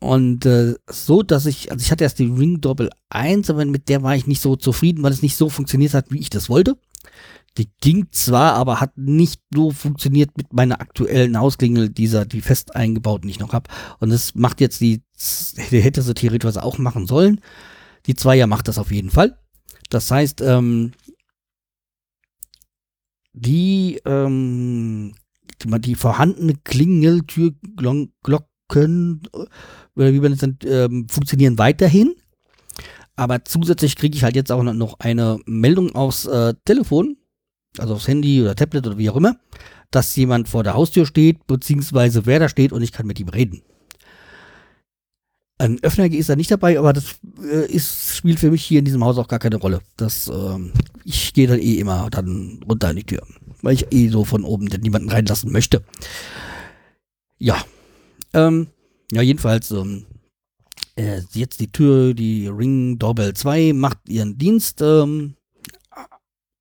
Und 0.00 0.44
äh, 0.46 0.74
so, 0.90 1.22
dass 1.22 1.46
ich, 1.46 1.70
also 1.70 1.82
ich 1.82 1.90
hatte 1.90 2.04
erst 2.04 2.18
die 2.18 2.26
Ring 2.26 2.60
Doorbell 2.60 2.90
1, 3.08 3.48
aber 3.50 3.64
mit 3.64 3.88
der 3.88 4.02
war 4.02 4.14
ich 4.14 4.26
nicht 4.26 4.40
so 4.40 4.56
zufrieden, 4.56 5.02
weil 5.02 5.12
es 5.12 5.22
nicht 5.22 5.36
so 5.36 5.48
funktioniert 5.48 5.94
hat, 5.94 6.10
wie 6.10 6.18
ich 6.20 6.30
das 6.30 6.48
wollte. 6.48 6.76
Die 7.58 7.70
ging 7.80 8.08
zwar, 8.10 8.54
aber 8.54 8.80
hat 8.80 8.98
nicht 8.98 9.40
so 9.52 9.70
funktioniert 9.70 10.36
mit 10.36 10.52
meiner 10.52 10.80
aktuellen 10.80 11.38
Hausklingel, 11.38 11.88
dieser, 11.88 12.26
die 12.26 12.42
fest 12.42 12.76
eingebauten, 12.76 13.28
die 13.28 13.32
ich 13.32 13.40
noch 13.40 13.54
habe. 13.54 13.70
Und 13.98 14.10
das 14.10 14.34
macht 14.34 14.60
jetzt 14.60 14.80
die, 14.80 15.02
hätte 15.56 16.02
sie 16.02 16.14
theoretisch 16.14 16.58
auch 16.58 16.78
machen 16.78 17.06
sollen. 17.06 17.40
Die 18.06 18.14
Zweier 18.14 18.46
macht 18.46 18.68
das 18.68 18.78
auf 18.78 18.92
jeden 18.92 19.10
Fall. 19.10 19.38
Das 19.88 20.10
heißt, 20.10 20.42
ähm, 20.42 20.92
die, 23.32 24.00
ähm, 24.04 25.14
die, 25.62 25.80
die 25.80 25.94
vorhandene 25.94 26.54
Klingeltürglocken, 26.64 29.22
oder 29.94 30.12
wie 30.12 30.20
man 30.20 30.32
es 30.32 30.42
nennt, 30.42 30.64
ähm, 30.64 31.06
funktionieren 31.08 31.58
weiterhin. 31.58 32.14
Aber 33.14 33.44
zusätzlich 33.44 33.96
kriege 33.96 34.16
ich 34.16 34.24
halt 34.24 34.36
jetzt 34.36 34.52
auch 34.52 34.62
noch 34.62 35.00
eine 35.00 35.38
Meldung 35.46 35.94
aufs 35.94 36.26
äh, 36.26 36.54
Telefon, 36.64 37.16
also 37.80 37.94
aufs 37.94 38.08
Handy 38.08 38.42
oder 38.42 38.54
Tablet 38.54 38.86
oder 38.86 38.98
wie 38.98 39.10
auch 39.10 39.16
immer, 39.16 39.36
dass 39.90 40.14
jemand 40.16 40.48
vor 40.48 40.62
der 40.62 40.74
Haustür 40.74 41.06
steht, 41.06 41.46
beziehungsweise 41.46 42.26
wer 42.26 42.38
da 42.38 42.48
steht 42.48 42.72
und 42.72 42.82
ich 42.82 42.92
kann 42.92 43.06
mit 43.06 43.20
ihm 43.20 43.28
reden. 43.28 43.62
Ein 45.58 45.82
Öffner 45.82 46.04
ist 46.12 46.28
da 46.28 46.36
nicht 46.36 46.50
dabei, 46.50 46.78
aber 46.78 46.92
das 46.92 47.16
äh, 47.42 47.66
ist, 47.70 48.16
spielt 48.16 48.38
für 48.38 48.50
mich 48.50 48.62
hier 48.62 48.78
in 48.78 48.84
diesem 48.84 49.02
Haus 49.02 49.16
auch 49.16 49.28
gar 49.28 49.38
keine 49.38 49.56
Rolle. 49.56 49.80
Das, 49.96 50.28
ähm, 50.28 50.72
ich 51.04 51.32
gehe 51.32 51.46
dann 51.46 51.60
eh 51.60 51.76
immer 51.76 52.10
dann 52.10 52.60
runter 52.68 52.90
in 52.90 52.96
die 52.96 53.04
Tür, 53.04 53.22
weil 53.62 53.74
ich 53.74 53.90
eh 53.90 54.08
so 54.08 54.24
von 54.24 54.44
oben 54.44 54.68
denn 54.68 54.82
niemanden 54.82 55.08
reinlassen 55.08 55.50
möchte. 55.50 55.82
Ja, 57.38 57.56
ähm, 58.34 58.66
ja 59.10 59.22
jedenfalls 59.22 59.70
ähm, 59.70 60.04
äh, 60.96 61.22
jetzt 61.32 61.60
die 61.60 61.72
Tür, 61.72 62.12
die 62.12 62.48
Ring 62.48 62.98
Doorbell 62.98 63.32
2 63.32 63.72
macht 63.72 63.98
ihren 64.08 64.36
Dienst. 64.36 64.82
Ähm, 64.82 65.35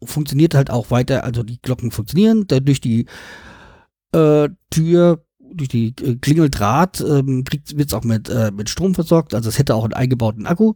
funktioniert 0.05 0.55
halt 0.55 0.69
auch 0.69 0.91
weiter, 0.91 1.23
also 1.23 1.43
die 1.43 1.61
Glocken 1.61 1.91
funktionieren, 1.91 2.45
durch 2.47 2.81
die 2.81 3.05
äh, 4.11 4.49
Tür, 4.69 5.25
durch 5.39 5.69
die 5.69 5.93
äh, 6.01 6.15
Klingeldraht 6.15 7.01
ähm, 7.01 7.43
wird 7.49 7.87
es 7.87 7.93
auch 7.93 8.03
mit, 8.03 8.29
äh, 8.29 8.51
mit 8.51 8.69
Strom 8.69 8.95
versorgt, 8.95 9.33
also 9.33 9.49
es 9.49 9.59
hätte 9.59 9.75
auch 9.75 9.83
einen 9.83 9.93
eingebauten 9.93 10.45
Akku, 10.45 10.73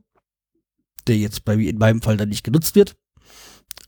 der 1.07 1.17
jetzt 1.17 1.45
bei, 1.45 1.55
in 1.55 1.77
meinem 1.77 2.01
Fall 2.01 2.17
dann 2.17 2.29
nicht 2.29 2.43
genutzt 2.43 2.75
wird. 2.75 2.95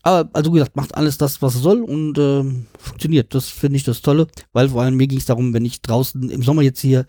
Aber, 0.02 0.28
also 0.32 0.52
wie 0.52 0.58
gesagt, 0.58 0.76
macht 0.76 0.96
alles 0.96 1.16
das, 1.16 1.42
was 1.42 1.54
es 1.54 1.62
soll 1.62 1.80
und 1.80 2.18
äh, 2.18 2.44
funktioniert. 2.76 3.34
Das 3.34 3.48
finde 3.48 3.76
ich 3.76 3.84
das 3.84 4.02
Tolle, 4.02 4.26
weil 4.52 4.68
vor 4.70 4.82
allem 4.82 4.96
mir 4.96 5.06
ging 5.06 5.18
es 5.18 5.26
darum, 5.26 5.54
wenn 5.54 5.64
ich 5.64 5.80
draußen 5.80 6.28
im 6.28 6.42
Sommer 6.42 6.62
jetzt 6.62 6.80
hier 6.80 7.06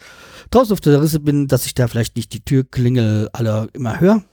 draußen 0.51 0.73
auf 0.73 0.81
der 0.81 1.01
Risse 1.01 1.19
bin, 1.19 1.47
dass 1.47 1.65
ich 1.65 1.73
da 1.73 1.87
vielleicht 1.87 2.15
nicht 2.15 2.33
die 2.33 2.41
Türklingel 2.41 3.29
alle 3.33 3.67
immer 3.73 3.99
höre. 3.99 4.23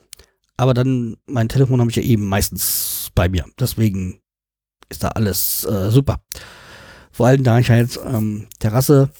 Aber 0.58 0.74
dann, 0.74 1.16
mein 1.26 1.48
Telefon 1.48 1.80
habe 1.80 1.90
ich 1.90 1.96
ja 1.96 2.02
eben 2.02 2.26
meistens 2.26 2.89
bei 3.08 3.28
mir. 3.28 3.46
Deswegen 3.58 4.20
ist 4.90 5.02
da 5.02 5.08
alles 5.08 5.64
äh, 5.64 5.90
super. 5.90 6.22
Vor 7.10 7.26
allem, 7.26 7.42
da 7.42 7.58
ich 7.58 7.68
ja 7.68 7.76
jetzt 7.76 7.98
ähm, 8.04 8.48
Terrasse 8.58 9.10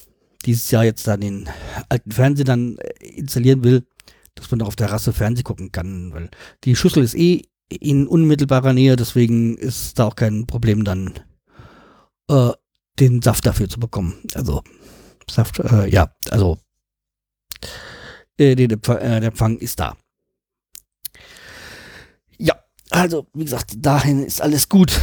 dieses 0.45 0.71
Jahr 0.71 0.85
jetzt 0.85 1.07
dann 1.07 1.21
den 1.21 1.49
alten 1.89 2.13
Fernseher 2.13 2.45
dann 2.45 2.79
äh, 2.79 3.07
installieren 3.07 3.65
will, 3.65 3.87
dass 4.35 4.51
man 4.51 4.61
da 4.61 4.67
auf 4.67 4.77
Terrasse 4.77 5.13
Fernseh 5.13 5.43
gucken 5.43 5.73
kann, 5.73 6.13
weil 6.13 6.31
die 6.65 6.77
Schüssel 6.77 7.03
ist 7.03 7.15
eh 7.15 7.45
in 7.69 8.07
unmittelbarer 8.07 8.73
Nähe, 8.73 8.97
deswegen 8.97 9.57
ist 9.57 9.99
da 9.99 10.07
auch 10.07 10.17
kein 10.17 10.47
Problem 10.47 10.85
dann 10.85 11.21
äh, 12.29 12.51
den 12.99 13.23
Saft 13.23 13.47
dafür 13.47 13.69
zu 13.69 13.79
bekommen. 13.79 14.15
Also 14.35 14.63
Saft, 15.31 15.61
äh, 15.61 15.89
ja, 15.89 16.13
also 16.31 16.59
äh, 18.39 18.57
der, 18.57 18.69
der 18.69 19.23
Empfang 19.23 19.59
ist 19.59 19.79
da. 19.79 19.97
Also, 22.91 23.27
wie 23.35 23.45
gesagt, 23.45 23.75
dahin 23.77 24.25
ist 24.25 24.43
alles 24.43 24.69
gut. 24.69 25.01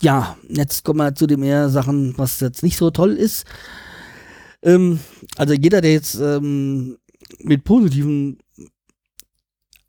Ja, 0.00 0.36
jetzt 0.48 0.84
kommen 0.84 0.98
wir 0.98 1.14
zu 1.14 1.26
den 1.26 1.40
mehr 1.40 1.68
Sachen, 1.70 2.16
was 2.18 2.40
jetzt 2.40 2.62
nicht 2.62 2.76
so 2.76 2.90
toll 2.90 3.12
ist. 3.12 3.44
Ähm, 4.62 5.00
also 5.36 5.54
jeder, 5.54 5.80
der 5.80 5.92
jetzt 5.92 6.14
ähm, 6.16 6.98
mit 7.38 7.64
positiven, 7.64 8.38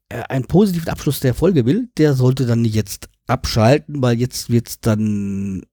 äh, 0.10 0.24
einen 0.30 0.45
positiven 0.45 0.89
Abschluss 0.89 1.19
der 1.19 1.34
Folge 1.34 1.65
will, 1.65 1.89
der 1.97 2.13
sollte 2.13 2.45
dann 2.45 2.63
jetzt 2.65 3.10
abschalten, 3.28 4.02
weil 4.02 4.17
jetzt 4.17 4.50
wird 4.50 4.69
es 4.69 4.80
dann 4.80 5.63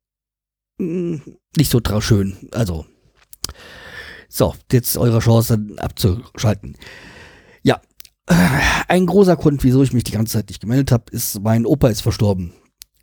mh, 0.79 1.21
hm, 1.21 1.23
nicht 1.57 1.71
so 1.71 1.81
schön. 2.01 2.37
Also, 2.53 2.87
so, 4.29 4.55
jetzt 4.71 4.97
eure 4.97 5.21
Chance 5.21 5.57
dann 5.57 5.79
abzuschalten. 5.79 6.77
Ja, 8.31 8.61
ein 8.89 9.07
großer 9.07 9.37
Grund, 9.37 9.65
wieso 9.65 9.83
ich 9.83 9.93
mich 9.93 10.05
die 10.05 10.13
ganze 10.13 10.35
Zeit 10.35 10.49
nicht 10.49 10.61
gemeldet 10.61 10.93
habe, 10.93 11.05
ist, 11.11 11.41
mein 11.43 11.67
Opa 11.67 11.89
ist 11.89 12.03
verstorben. 12.03 12.53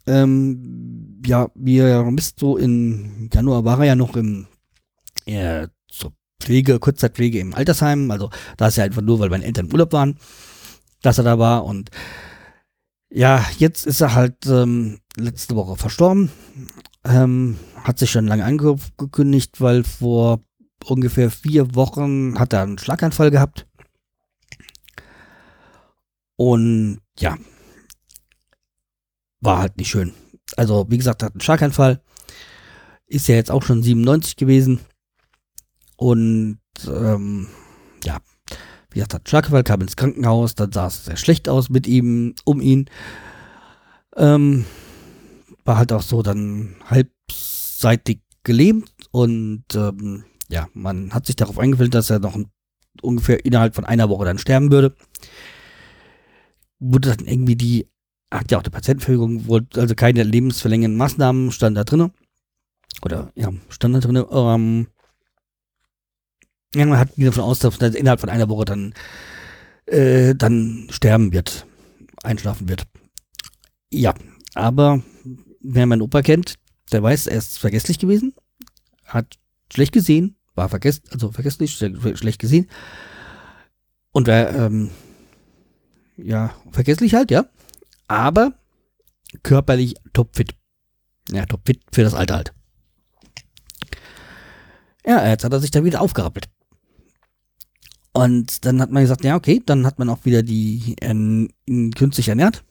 Ähm, 0.07 1.21
ja, 1.25 1.49
wie 1.55 1.77
ihr 1.77 2.05
wisst, 2.15 2.39
so 2.39 2.57
im 2.57 3.29
Januar 3.33 3.65
war 3.65 3.79
er 3.79 3.85
ja 3.85 3.95
noch 3.95 4.15
im, 4.15 4.47
äh, 5.25 5.67
zur 5.87 6.13
Pflege, 6.39 6.79
Kurzzeitpflege 6.79 7.39
im 7.39 7.55
Altersheim. 7.55 8.11
Also 8.11 8.29
da 8.57 8.67
ist 8.67 8.77
ja 8.77 8.83
einfach 8.83 9.01
nur, 9.01 9.19
weil 9.19 9.29
meine 9.29 9.45
Eltern 9.45 9.65
im 9.65 9.73
Urlaub 9.73 9.93
waren, 9.93 10.17
dass 11.01 11.17
er 11.17 11.23
da 11.23 11.39
war. 11.39 11.65
Und 11.65 11.89
ja, 13.09 13.43
jetzt 13.57 13.87
ist 13.87 14.01
er 14.01 14.13
halt 14.13 14.45
ähm, 14.45 14.99
letzte 15.15 15.55
Woche 15.55 15.75
verstorben. 15.75 16.31
Ähm, 17.03 17.57
hat 17.83 17.99
sich 17.99 18.11
schon 18.11 18.27
lange 18.27 18.45
angekündigt, 18.45 19.61
weil 19.61 19.83
vor 19.83 20.39
ungefähr 20.85 21.31
vier 21.31 21.73
Wochen 21.75 22.37
hat 22.37 22.53
er 22.53 22.61
einen 22.61 22.77
Schlaganfall 22.77 23.31
gehabt. 23.31 23.65
Und 26.37 26.99
ja, 27.19 27.37
war 29.41 29.59
halt 29.59 29.77
nicht 29.77 29.89
schön. 29.89 30.13
Also, 30.57 30.85
wie 30.89 30.97
gesagt, 30.97 31.23
hat 31.23 31.33
einen 31.33 31.41
Schlaganfall. 31.41 32.01
Ist 33.07 33.27
ja 33.27 33.35
jetzt 33.35 33.51
auch 33.51 33.63
schon 33.63 33.83
97 33.83 34.35
gewesen. 34.35 34.79
Und 35.97 36.59
ähm, 36.87 37.47
ja, 38.03 38.19
wie 38.89 38.95
gesagt, 38.95 39.13
hat 39.13 39.21
einen 39.21 39.27
Schlaganfall, 39.27 39.63
kam 39.63 39.81
ins 39.81 39.95
Krankenhaus, 39.95 40.55
dann 40.55 40.71
sah 40.71 40.87
es 40.87 41.05
sehr 41.05 41.17
schlecht 41.17 41.47
aus 41.47 41.69
mit 41.69 41.87
ihm, 41.87 42.35
um 42.43 42.59
ihn. 42.59 42.89
Ähm, 44.17 44.65
war 45.63 45.77
halt 45.77 45.93
auch 45.93 46.01
so 46.01 46.21
dann 46.21 46.75
halbseitig 46.85 48.21
gelähmt 48.43 48.91
und 49.11 49.63
ähm, 49.73 50.25
ja, 50.49 50.67
man 50.73 51.13
hat 51.13 51.25
sich 51.25 51.35
darauf 51.35 51.57
eingefällt, 51.57 51.93
dass 51.93 52.09
er 52.09 52.19
noch 52.19 52.37
ungefähr 53.01 53.43
innerhalb 53.45 53.75
von 53.75 53.83
einer 53.83 54.09
Woche 54.09 54.25
dann 54.25 54.37
sterben 54.37 54.71
würde 54.71 54.95
wurde 56.79 57.15
dann 57.15 57.27
irgendwie 57.27 57.55
die 57.55 57.87
hat 58.31 58.51
ja 58.51 58.57
auch 58.57 58.63
eine 58.63 58.71
Patientenverfügung, 58.71 59.45
also 59.75 59.95
keine 59.95 60.23
lebensverlängernden 60.23 60.97
Maßnahmen 60.97 61.51
stand 61.51 61.77
da 61.77 61.83
drin. 61.83 62.11
Oder 63.01 63.31
ja, 63.35 63.51
stand 63.69 63.95
da 63.95 63.99
drin. 63.99 64.25
Ähm, 64.31 64.87
ja, 66.75 66.85
man 66.85 66.99
hat 66.99 67.11
davon 67.17 67.43
aus, 67.43 67.59
dass 67.59 67.77
er 67.77 67.95
innerhalb 67.95 68.19
von 68.19 68.29
einer 68.29 68.49
Woche 68.49 68.65
dann, 68.65 68.93
äh, 69.85 70.35
dann 70.35 70.87
sterben 70.89 71.31
wird, 71.31 71.65
einschlafen 72.23 72.67
wird. 72.67 72.83
Ja, 73.91 74.13
aber 74.55 75.01
wer 75.61 75.85
meinen 75.85 76.01
Opa 76.01 76.21
kennt, 76.21 76.55
der 76.91 77.01
weiß, 77.01 77.27
er 77.27 77.37
ist 77.37 77.59
vergesslich 77.59 77.99
gewesen, 77.99 78.33
hat 79.05 79.37
schlecht 79.71 79.93
gesehen, 79.93 80.35
war 80.55 80.69
vergess 80.69 81.01
also 81.11 81.31
vergesslich, 81.31 81.75
schlecht 81.75 82.39
gesehen. 82.39 82.67
Und 84.11 84.27
wer, 84.27 84.53
ähm, 84.55 84.91
ja, 86.17 86.55
vergesslich 86.71 87.13
halt, 87.13 87.31
ja. 87.31 87.45
Aber 88.07 88.53
körperlich 89.43 89.95
topfit. 90.13 90.55
Ja, 91.31 91.45
topfit 91.45 91.81
für 91.91 92.03
das 92.03 92.13
Alter 92.13 92.35
halt. 92.35 92.53
Ja, 95.05 95.27
jetzt 95.27 95.43
hat 95.43 95.53
er 95.53 95.59
sich 95.59 95.71
da 95.71 95.83
wieder 95.83 96.01
aufgerappelt. 96.01 96.47
Und 98.13 98.65
dann 98.65 98.81
hat 98.81 98.91
man 98.91 99.03
gesagt, 99.03 99.23
ja, 99.25 99.35
okay, 99.35 99.61
dann 99.65 99.85
hat 99.85 99.99
man 99.99 100.09
auch 100.09 100.23
wieder 100.23 100.41
die 100.41 100.95
äh, 101.01 101.09
ihn 101.09 101.91
künstlich 101.95 102.29
ernährt, 102.29 102.63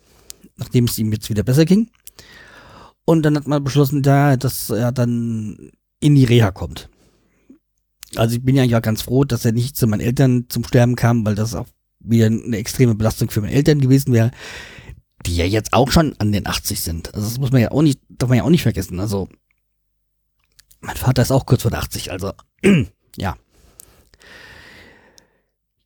nachdem 0.56 0.86
es 0.86 0.98
ihm 0.98 1.12
jetzt 1.12 1.28
wieder 1.28 1.42
besser 1.42 1.64
ging. 1.64 1.90
Und 3.04 3.22
dann 3.22 3.36
hat 3.36 3.46
man 3.46 3.62
beschlossen, 3.62 4.02
ja, 4.02 4.36
dass 4.36 4.70
er 4.70 4.90
dann 4.90 5.70
in 6.00 6.14
die 6.14 6.24
Reha 6.24 6.50
kommt. 6.50 6.88
Also 8.16 8.36
ich 8.36 8.42
bin 8.42 8.56
ja 8.56 8.80
ganz 8.80 9.02
froh, 9.02 9.24
dass 9.24 9.44
er 9.44 9.52
nicht 9.52 9.76
zu 9.76 9.86
meinen 9.86 10.00
Eltern 10.00 10.46
zum 10.48 10.64
Sterben 10.64 10.96
kam, 10.96 11.26
weil 11.26 11.34
das 11.34 11.54
auch 11.54 11.66
wieder 12.04 12.26
eine 12.26 12.56
extreme 12.56 12.94
Belastung 12.94 13.30
für 13.30 13.40
meine 13.40 13.54
Eltern 13.54 13.80
gewesen 13.80 14.12
wäre, 14.12 14.30
die 15.26 15.36
ja 15.36 15.44
jetzt 15.44 15.72
auch 15.72 15.90
schon 15.90 16.14
an 16.18 16.32
den 16.32 16.46
80 16.46 16.80
sind. 16.80 17.14
Also 17.14 17.28
das 17.28 17.38
muss 17.38 17.52
man 17.52 17.60
ja 17.60 17.70
auch 17.70 17.82
nicht, 17.82 18.00
darf 18.08 18.28
man 18.28 18.38
ja 18.38 18.44
auch 18.44 18.50
nicht 18.50 18.62
vergessen. 18.62 19.00
Also 19.00 19.28
mein 20.80 20.96
Vater 20.96 21.22
ist 21.22 21.32
auch 21.32 21.46
kurz 21.46 21.62
vor 21.62 21.70
der 21.70 21.80
80, 21.80 22.12
also 22.12 22.32
ja. 23.16 23.36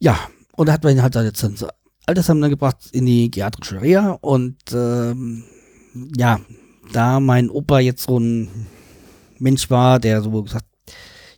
Ja, 0.00 0.18
und 0.52 0.66
da 0.68 0.72
hat 0.72 0.82
man 0.84 0.96
ihn 0.96 1.02
halt 1.02 1.14
jetzt 1.14 1.42
ins 1.42 1.64
Altersheim 2.06 2.40
dann 2.40 2.50
gebracht 2.50 2.88
in 2.92 3.06
die 3.06 3.30
geriatrische 3.30 3.80
Reha 3.80 4.12
und 4.20 4.56
ähm, 4.72 5.44
ja, 6.16 6.40
da 6.92 7.20
mein 7.20 7.50
Opa 7.50 7.80
jetzt 7.80 8.04
so 8.04 8.18
ein 8.18 8.48
Mensch 9.38 9.70
war, 9.70 10.00
der 10.00 10.22
so 10.22 10.42
gesagt, 10.42 10.66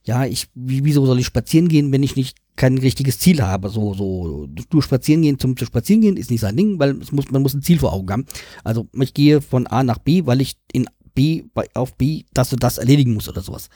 ja, 0.04 0.24
ich, 0.24 0.48
wieso 0.54 1.04
soll 1.04 1.18
ich 1.18 1.26
spazieren 1.26 1.68
gehen, 1.68 1.92
wenn 1.92 2.02
ich 2.02 2.16
nicht 2.16 2.38
kein 2.56 2.78
richtiges 2.78 3.18
Ziel 3.18 3.42
habe. 3.42 3.70
So, 3.70 3.94
so, 3.94 4.46
du 4.46 4.80
spazieren 4.80 5.22
gehen 5.22 5.38
zum, 5.38 5.56
zum 5.56 5.66
Spazieren 5.66 6.02
gehen 6.02 6.16
ist 6.16 6.30
nicht 6.30 6.40
sein 6.40 6.56
Ding, 6.56 6.78
weil 6.78 7.00
es 7.00 7.12
muss, 7.12 7.30
man 7.30 7.42
muss 7.42 7.54
ein 7.54 7.62
Ziel 7.62 7.78
vor 7.78 7.92
Augen 7.92 8.10
haben. 8.10 8.26
Also 8.64 8.88
ich 8.92 9.14
gehe 9.14 9.40
von 9.40 9.66
A 9.66 9.82
nach 9.82 9.98
B, 9.98 10.26
weil 10.26 10.40
ich 10.40 10.56
in 10.72 10.86
B, 11.14 11.44
auf 11.74 11.94
B 11.96 12.24
das 12.32 12.52
und 12.52 12.62
das 12.62 12.78
erledigen 12.78 13.14
muss 13.14 13.28
oder 13.28 13.40
sowas. 13.40 13.68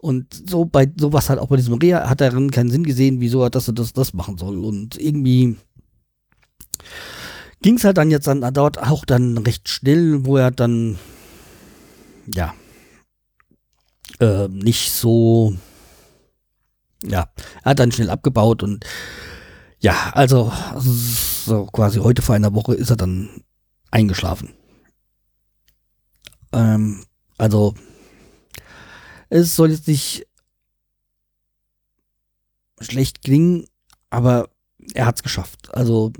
Und 0.00 0.42
so 0.48 0.64
bei 0.64 0.90
sowas 0.98 1.28
halt 1.28 1.38
auch 1.38 1.48
bei 1.48 1.56
diesem 1.56 1.74
Reha 1.74 2.08
hat 2.08 2.20
er 2.20 2.30
keinen 2.30 2.70
Sinn 2.70 2.84
gesehen, 2.84 3.20
wieso 3.20 3.42
er 3.42 3.50
das 3.50 3.68
und 3.68 3.78
das, 3.78 3.92
das 3.92 4.14
machen 4.14 4.38
soll. 4.38 4.58
Und 4.58 4.98
irgendwie 4.98 5.56
ging 7.60 7.76
es 7.76 7.84
halt 7.84 7.98
dann 7.98 8.10
jetzt 8.10 8.26
dann 8.26 8.40
dort 8.54 8.78
auch 8.78 9.04
dann 9.04 9.36
recht 9.38 9.68
schnell, 9.68 10.24
wo 10.24 10.38
er 10.38 10.50
dann 10.50 10.98
ja 12.26 12.54
äh, 14.20 14.48
nicht 14.48 14.90
so 14.90 15.54
ja, 17.02 17.30
er 17.62 17.70
hat 17.70 17.78
dann 17.78 17.92
schnell 17.92 18.10
abgebaut 18.10 18.62
und 18.62 18.84
ja, 19.80 20.10
also 20.12 20.52
so 20.76 21.66
quasi 21.66 22.00
heute 22.00 22.22
vor 22.22 22.34
einer 22.34 22.54
Woche 22.54 22.74
ist 22.74 22.90
er 22.90 22.96
dann 22.96 23.44
eingeschlafen. 23.90 24.54
Ähm, 26.52 27.04
also 27.38 27.74
es 29.30 29.56
soll 29.56 29.70
jetzt 29.70 29.88
nicht 29.88 30.26
schlecht 32.80 33.22
klingen, 33.22 33.64
aber 34.10 34.50
er 34.94 35.06
hat 35.06 35.16
es 35.16 35.22
geschafft. 35.22 35.72
Also 35.74 36.12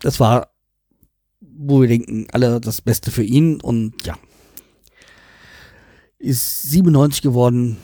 das 0.00 0.20
war, 0.20 0.52
wo 1.40 1.80
wir 1.80 1.88
denken, 1.88 2.26
alle 2.32 2.60
das 2.60 2.82
Beste 2.82 3.10
für 3.10 3.24
ihn 3.24 3.60
und 3.60 4.06
ja. 4.06 4.18
Ist 6.18 6.62
97 6.70 7.22
geworden, 7.22 7.78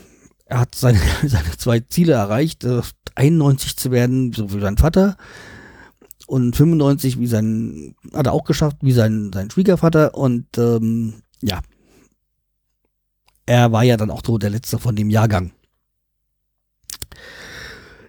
er 0.47 0.61
hat 0.61 0.75
seine, 0.75 1.01
seine 1.27 1.57
zwei 1.57 1.81
Ziele 1.81 2.15
erreicht, 2.15 2.65
äh, 2.65 2.81
91 3.15 3.77
zu 3.77 3.91
werden, 3.91 4.33
so 4.33 4.53
wie 4.53 4.61
sein 4.61 4.79
Vater. 4.79 5.17
Und 6.27 6.57
95 6.57 7.21
wie 7.21 7.27
sein, 7.27 7.95
hat 8.13 8.27
er 8.27 8.33
auch 8.33 8.45
geschafft, 8.45 8.79
wie 8.81 8.93
sein, 8.93 9.31
sein 9.33 9.51
Schwiegervater. 9.51 10.15
Und 10.15 10.47
ähm, 10.59 11.23
ja, 11.41 11.61
er 13.45 13.71
war 13.71 13.85
ja 13.85 13.97
dann 13.97 14.11
auch 14.11 14.23
so 14.25 14.39
der 14.39 14.51
Letzte 14.51 14.79
von 14.79 14.97
dem 14.97 15.09
Jahrgang. 15.09 15.53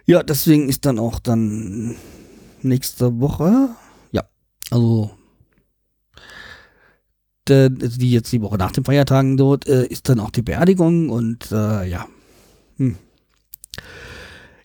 Ja, 0.04 0.22
deswegen 0.22 0.68
ist 0.68 0.84
dann 0.86 0.98
auch 0.98 1.20
dann 1.20 1.94
nächste 2.62 3.20
Woche, 3.20 3.68
ja, 4.10 4.24
also 4.70 5.10
die 7.48 8.12
jetzt 8.12 8.30
die 8.32 8.42
Woche 8.42 8.58
nach 8.58 8.72
den 8.72 8.84
Feiertagen 8.84 9.38
dort, 9.38 9.66
äh, 9.66 9.86
ist 9.86 10.08
dann 10.08 10.20
auch 10.20 10.30
die 10.30 10.42
Beerdigung 10.42 11.08
und 11.08 11.50
äh, 11.50 11.88
ja, 11.88 12.06
hm. 12.78 12.96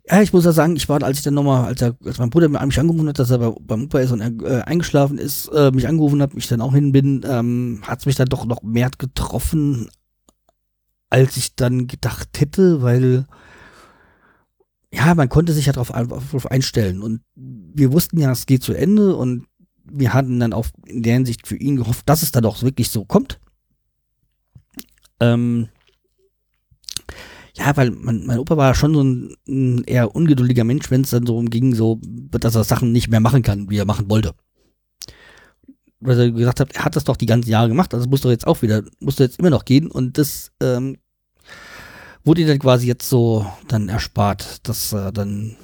Ja, 0.10 0.21
ich 0.21 0.34
muss 0.34 0.43
ja 0.43 0.52
sagen, 0.52 0.76
ich 0.76 0.89
war, 0.89 1.02
als 1.02 1.19
ich 1.19 1.23
dann 1.23 1.34
nochmal, 1.34 1.65
als, 1.65 1.82
als 1.82 2.17
mein 2.17 2.30
Bruder 2.30 2.49
mich 2.49 2.60
angerufen 2.60 3.08
hat, 3.08 3.19
dass 3.19 3.32
er 3.32 3.38
bei, 3.38 3.56
beim 3.62 3.84
Opa 3.86 3.99
ist 3.99 4.12
und 4.12 4.19
er 4.19 4.60
äh, 4.60 4.62
eingeschlafen 4.63 5.17
ist, 5.17 5.47
äh, 5.47 5.71
mich 5.71 5.88
angerufen 5.88 6.21
hat, 6.21 6.34
mich 6.34 6.47
dann 6.47 6.62
auch 6.62 6.73
hin 6.73 6.91
bin, 6.91 7.21
ähm, 7.26 7.82
hat 7.84 7.99
es 7.99 8.06
mich 8.06 8.15
dann 8.15 8.28
doch 8.28 8.45
noch 8.45 8.63
mehr 8.63 8.91
getroffen, 8.97 9.89
als 11.10 11.38
ich 11.38 11.56
dann 11.56 11.88
gedacht 11.88 12.30
hätte, 12.38 12.82
weil 12.82 13.26
ja, 14.93 15.15
man 15.15 15.30
konnte 15.30 15.54
sich 15.54 15.67
ja 15.67 15.73
darauf, 15.73 15.88
darauf 15.88 16.52
einstellen 16.52 17.02
und 17.02 17.21
wir 17.36 17.93
wussten 17.93 18.19
ja, 18.19 18.32
es 18.32 18.45
geht 18.45 18.62
zu 18.62 18.73
Ende 18.73 19.15
und 19.15 19.47
wir 19.86 20.13
hatten 20.13 20.39
dann 20.39 20.54
auch 20.54 20.67
in 20.86 21.02
der 21.02 21.13
Hinsicht 21.13 21.47
für 21.47 21.56
ihn 21.56 21.78
gehofft, 21.78 22.08
dass 22.10 22.23
es 22.23 22.32
dann 22.32 22.45
auch 22.45 22.62
wirklich 22.62 22.89
so 22.89 23.06
kommt. 23.06 23.39
Ähm, 25.19 25.69
ja, 27.55 27.75
weil 27.77 27.91
mein, 27.91 28.25
mein 28.25 28.39
Opa 28.39 28.57
war 28.57 28.73
schon 28.73 28.95
so 28.95 29.03
ein, 29.03 29.35
ein 29.47 29.83
eher 29.83 30.15
ungeduldiger 30.15 30.63
Mensch, 30.63 30.89
wenn 30.89 31.01
es 31.01 31.11
dann 31.11 31.25
so 31.25 31.39
ging, 31.41 31.75
so, 31.75 31.99
dass 32.03 32.55
er 32.55 32.63
Sachen 32.63 32.91
nicht 32.91 33.09
mehr 33.09 33.19
machen 33.19 33.43
kann, 33.43 33.69
wie 33.69 33.77
er 33.77 33.85
machen 33.85 34.09
wollte. 34.09 34.33
Weil 35.99 36.19
er 36.19 36.31
gesagt 36.31 36.59
hat, 36.59 36.73
er 36.73 36.85
hat 36.85 36.95
das 36.95 37.03
doch 37.03 37.15
die 37.15 37.27
ganzen 37.27 37.49
Jahre 37.49 37.69
gemacht, 37.69 37.93
also 37.93 38.09
muss 38.09 38.21
doch 38.21 38.31
jetzt 38.31 38.47
auch 38.47 38.61
wieder, 38.63 38.83
muss 38.99 39.17
doch 39.17 39.25
jetzt 39.25 39.39
immer 39.39 39.51
noch 39.51 39.65
gehen 39.65 39.89
und 39.89 40.17
das 40.17 40.51
ähm, 40.61 40.97
wurde 42.23 42.41
ihm 42.41 42.47
dann 42.47 42.59
quasi 42.59 42.87
jetzt 42.87 43.07
so 43.07 43.45
dann 43.67 43.87
erspart, 43.87 44.67
dass 44.67 44.91
er 44.91 45.11
dann 45.11 45.55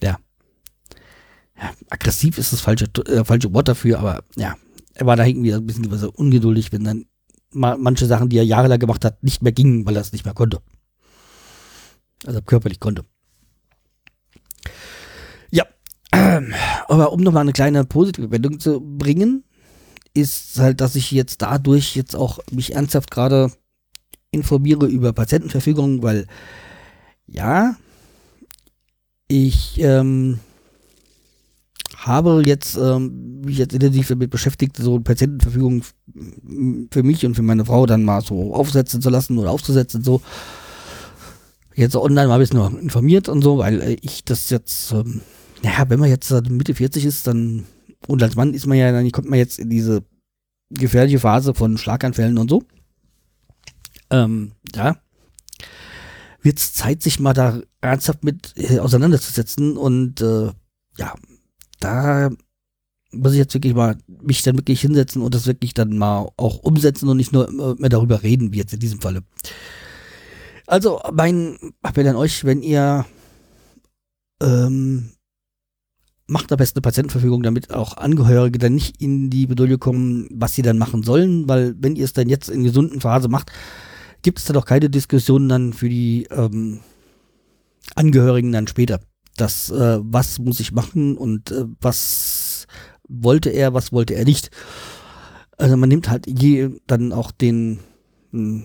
ja, 0.00 0.18
ja 1.60 1.70
aggressiv 1.90 2.38
ist 2.38 2.52
das 2.52 2.60
falsche, 2.60 2.86
äh, 3.06 3.24
falsche 3.24 3.52
Wort 3.52 3.66
dafür, 3.66 3.98
aber 3.98 4.22
ja, 4.36 4.54
er 4.94 5.06
war 5.06 5.16
da 5.16 5.24
irgendwie 5.24 5.52
ein 5.52 5.66
bisschen 5.66 5.92
ungeduldig, 6.10 6.72
wenn 6.72 6.84
dann 6.84 7.06
manche 7.52 8.06
Sachen, 8.06 8.28
die 8.28 8.38
er 8.38 8.44
jahrelang 8.44 8.78
gemacht 8.78 9.04
hat, 9.04 9.22
nicht 9.22 9.42
mehr 9.42 9.52
gingen, 9.52 9.86
weil 9.86 9.96
er 9.96 10.02
es 10.02 10.12
nicht 10.12 10.24
mehr 10.24 10.34
konnte. 10.34 10.60
Also 12.24 12.42
körperlich 12.42 12.80
konnte. 12.80 13.04
Ja, 15.50 15.64
aber 16.88 17.12
um 17.12 17.20
nochmal 17.20 17.42
eine 17.42 17.52
kleine 17.52 17.84
positive 17.84 18.30
Wendung 18.30 18.58
zu 18.60 18.80
bringen, 18.80 19.44
ist 20.14 20.58
halt, 20.58 20.80
dass 20.80 20.96
ich 20.96 21.10
jetzt 21.10 21.42
dadurch 21.42 21.94
jetzt 21.94 22.16
auch 22.16 22.38
mich 22.50 22.74
ernsthaft 22.74 23.10
gerade 23.10 23.52
informiere 24.30 24.86
über 24.86 25.12
Patientenverfügung, 25.12 26.02
weil 26.02 26.26
ja, 27.26 27.76
ich 29.28 29.78
ähm, 29.80 30.40
habe 31.96 32.42
jetzt 32.44 32.76
ähm, 32.76 33.40
mich 33.40 33.58
jetzt 33.58 33.72
intensiv 33.72 34.08
damit 34.08 34.30
beschäftigt, 34.30 34.76
so 34.76 35.00
Patientenverfügung 35.00 35.82
für 36.90 37.02
mich 37.02 37.24
und 37.24 37.34
für 37.34 37.42
meine 37.42 37.64
Frau 37.64 37.86
dann 37.86 38.04
mal 38.04 38.20
so 38.20 38.54
aufsetzen 38.54 39.00
zu 39.00 39.10
lassen 39.10 39.38
oder 39.38 39.50
aufzusetzen 39.50 40.04
so. 40.04 40.20
Jetzt 41.74 41.96
online 41.96 42.28
mal 42.28 42.34
ein 42.34 42.40
bisschen 42.40 42.58
nur 42.58 42.78
informiert 42.80 43.28
und 43.28 43.42
so, 43.42 43.58
weil 43.58 43.82
äh, 43.82 43.96
ich 44.00 44.24
das 44.24 44.48
jetzt, 44.50 44.92
ähm, 44.92 45.20
naja, 45.62 45.84
wenn 45.88 46.00
man 46.00 46.08
jetzt 46.08 46.30
Mitte 46.48 46.74
40 46.74 47.04
ist, 47.04 47.26
dann, 47.26 47.64
und 48.06 48.22
als 48.22 48.34
Mann 48.34 48.54
ist 48.54 48.66
man 48.66 48.78
ja, 48.78 48.92
dann 48.92 49.10
kommt 49.10 49.28
man 49.28 49.38
jetzt 49.38 49.58
in 49.58 49.68
diese 49.68 50.02
gefährliche 50.70 51.18
Phase 51.18 51.54
von 51.54 51.76
Schlaganfällen 51.76 52.38
und 52.38 52.48
so. 52.48 52.62
Ähm, 54.10 54.52
ja. 54.74 54.96
Wird 56.40 56.58
es 56.58 56.74
Zeit, 56.74 57.02
sich 57.02 57.20
mal 57.20 57.34
da 57.34 57.60
ernsthaft 57.80 58.24
mit 58.24 58.54
äh, 58.56 58.78
auseinanderzusetzen 58.78 59.76
und 59.76 60.20
äh, 60.20 60.52
ja, 60.96 61.14
da 61.80 62.30
muss 63.12 63.32
ich 63.32 63.38
jetzt 63.38 63.54
wirklich 63.54 63.74
mal 63.74 63.96
mich 64.22 64.42
dann 64.42 64.56
wirklich 64.56 64.80
hinsetzen 64.80 65.22
und 65.22 65.34
das 65.34 65.46
wirklich 65.46 65.74
dann 65.74 65.96
mal 65.96 66.28
auch 66.36 66.58
umsetzen 66.58 67.08
und 67.08 67.16
nicht 67.16 67.32
nur 67.32 67.76
mehr 67.78 67.88
darüber 67.88 68.22
reden, 68.22 68.52
wie 68.52 68.58
jetzt 68.58 68.74
in 68.74 68.80
diesem 68.80 69.00
Falle. 69.00 69.22
Also, 70.66 71.00
mein 71.12 71.56
Appell 71.82 72.08
an 72.08 72.16
euch, 72.16 72.44
wenn 72.44 72.62
ihr 72.62 73.06
ähm, 74.42 75.12
macht 76.26 76.50
am 76.50 76.58
besten 76.58 76.78
eine 76.78 76.82
Patientenverfügung, 76.82 77.42
damit 77.42 77.72
auch 77.72 77.96
Angehörige 77.96 78.58
dann 78.58 78.74
nicht 78.74 79.00
in 79.00 79.30
die 79.30 79.46
Bedulde 79.46 79.78
kommen, 79.78 80.28
was 80.32 80.54
sie 80.54 80.62
dann 80.62 80.78
machen 80.78 81.02
sollen, 81.02 81.48
weil 81.48 81.74
wenn 81.78 81.96
ihr 81.96 82.04
es 82.04 82.12
dann 82.12 82.28
jetzt 82.28 82.48
in 82.48 82.64
gesunden 82.64 83.00
Phase 83.00 83.28
macht, 83.28 83.52
gibt 84.22 84.38
es 84.38 84.44
da 84.44 84.52
doch 84.52 84.64
keine 84.64 84.90
Diskussion 84.90 85.48
dann 85.48 85.72
für 85.72 85.88
die 85.88 86.26
ähm, 86.30 86.80
Angehörigen 87.94 88.50
dann 88.50 88.66
später. 88.66 89.00
Das, 89.36 89.70
äh, 89.70 89.98
was 90.00 90.38
muss 90.38 90.60
ich 90.60 90.72
machen 90.72 91.16
und 91.16 91.50
äh, 91.50 91.64
was 91.80 92.66
wollte 93.08 93.50
er, 93.50 93.74
was 93.74 93.92
wollte 93.92 94.14
er 94.14 94.24
nicht. 94.24 94.50
Also 95.58 95.76
man 95.76 95.88
nimmt 95.88 96.08
halt 96.08 96.26
je 96.26 96.70
dann 96.86 97.12
auch 97.12 97.30
den 97.30 97.80
mh, 98.30 98.62
hm, 98.62 98.64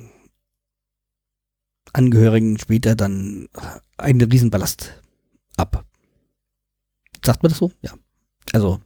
Angehörigen 1.94 2.58
später 2.58 2.96
dann 2.96 3.50
einen 3.98 4.22
Riesenballast 4.22 5.02
ab. 5.58 5.86
Sagt 7.24 7.44
man 7.44 7.50
das 7.50 7.60
so? 7.60 7.72
Ja. 7.82 7.94
Also, 8.54 8.80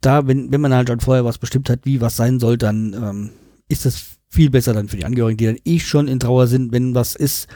da, 0.00 0.26
wenn, 0.26 0.52
wenn 0.52 0.60
man 0.60 0.74
halt 0.74 0.88
schon 0.88 1.00
vorher 1.00 1.24
was 1.24 1.38
bestimmt 1.38 1.68
hat, 1.68 1.80
wie 1.84 2.00
was 2.00 2.16
sein 2.16 2.40
soll, 2.40 2.58
dann 2.58 2.94
ähm, 2.94 3.30
ist 3.68 3.86
es 3.86 4.18
viel 4.28 4.50
besser 4.50 4.72
dann 4.72 4.88
für 4.88 4.96
die 4.96 5.04
Angehörigen, 5.04 5.36
die 5.36 5.46
dann 5.46 5.58
eh 5.64 5.78
schon 5.78 6.08
in 6.08 6.20
Trauer 6.20 6.46
sind, 6.46 6.72
wenn 6.72 6.94
was 6.94 7.14
ist 7.14 7.48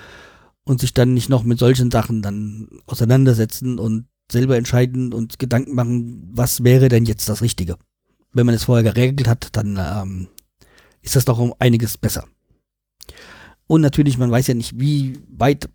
und 0.66 0.80
sich 0.80 0.92
dann 0.92 1.14
nicht 1.14 1.28
noch 1.28 1.44
mit 1.44 1.58
solchen 1.58 1.90
Sachen 1.90 2.22
dann 2.22 2.68
auseinandersetzen 2.86 3.78
und 3.78 4.08
selber 4.30 4.56
entscheiden 4.56 5.14
und 5.14 5.38
Gedanken 5.38 5.74
machen, 5.74 6.28
was 6.32 6.64
wäre 6.64 6.88
denn 6.88 7.04
jetzt 7.04 7.28
das 7.28 7.40
Richtige. 7.40 7.76
Wenn 8.32 8.46
man 8.46 8.54
es 8.54 8.64
vorher 8.64 8.82
geregelt 8.82 9.28
hat, 9.28 9.56
dann 9.56 9.78
ähm, 9.80 10.28
ist 11.02 11.14
das 11.14 11.24
doch 11.24 11.38
um 11.38 11.54
einiges 11.60 11.96
besser. 11.96 12.24
Und 13.68 13.80
natürlich, 13.80 14.18
man 14.18 14.30
weiß 14.30 14.48
ja 14.48 14.54
nicht, 14.54 14.78
wie 14.78 15.20
weit 15.28 15.70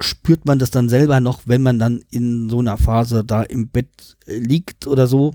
spürt 0.00 0.44
man 0.44 0.58
das 0.58 0.72
dann 0.72 0.88
selber 0.88 1.20
noch, 1.20 1.42
wenn 1.46 1.62
man 1.62 1.78
dann 1.78 2.02
in 2.10 2.50
so 2.50 2.58
einer 2.58 2.78
Phase 2.78 3.24
da 3.24 3.42
im 3.44 3.68
Bett 3.68 4.16
liegt 4.26 4.88
oder 4.88 5.06
so. 5.06 5.34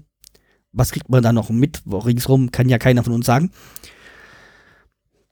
Was 0.74 0.92
kriegt 0.92 1.10
man 1.10 1.24
da 1.24 1.32
noch 1.32 1.50
mit? 1.50 1.82
Ringsrum 1.90 2.52
kann 2.52 2.68
ja 2.68 2.78
keiner 2.78 3.04
von 3.04 3.14
uns 3.14 3.26
sagen. 3.26 3.52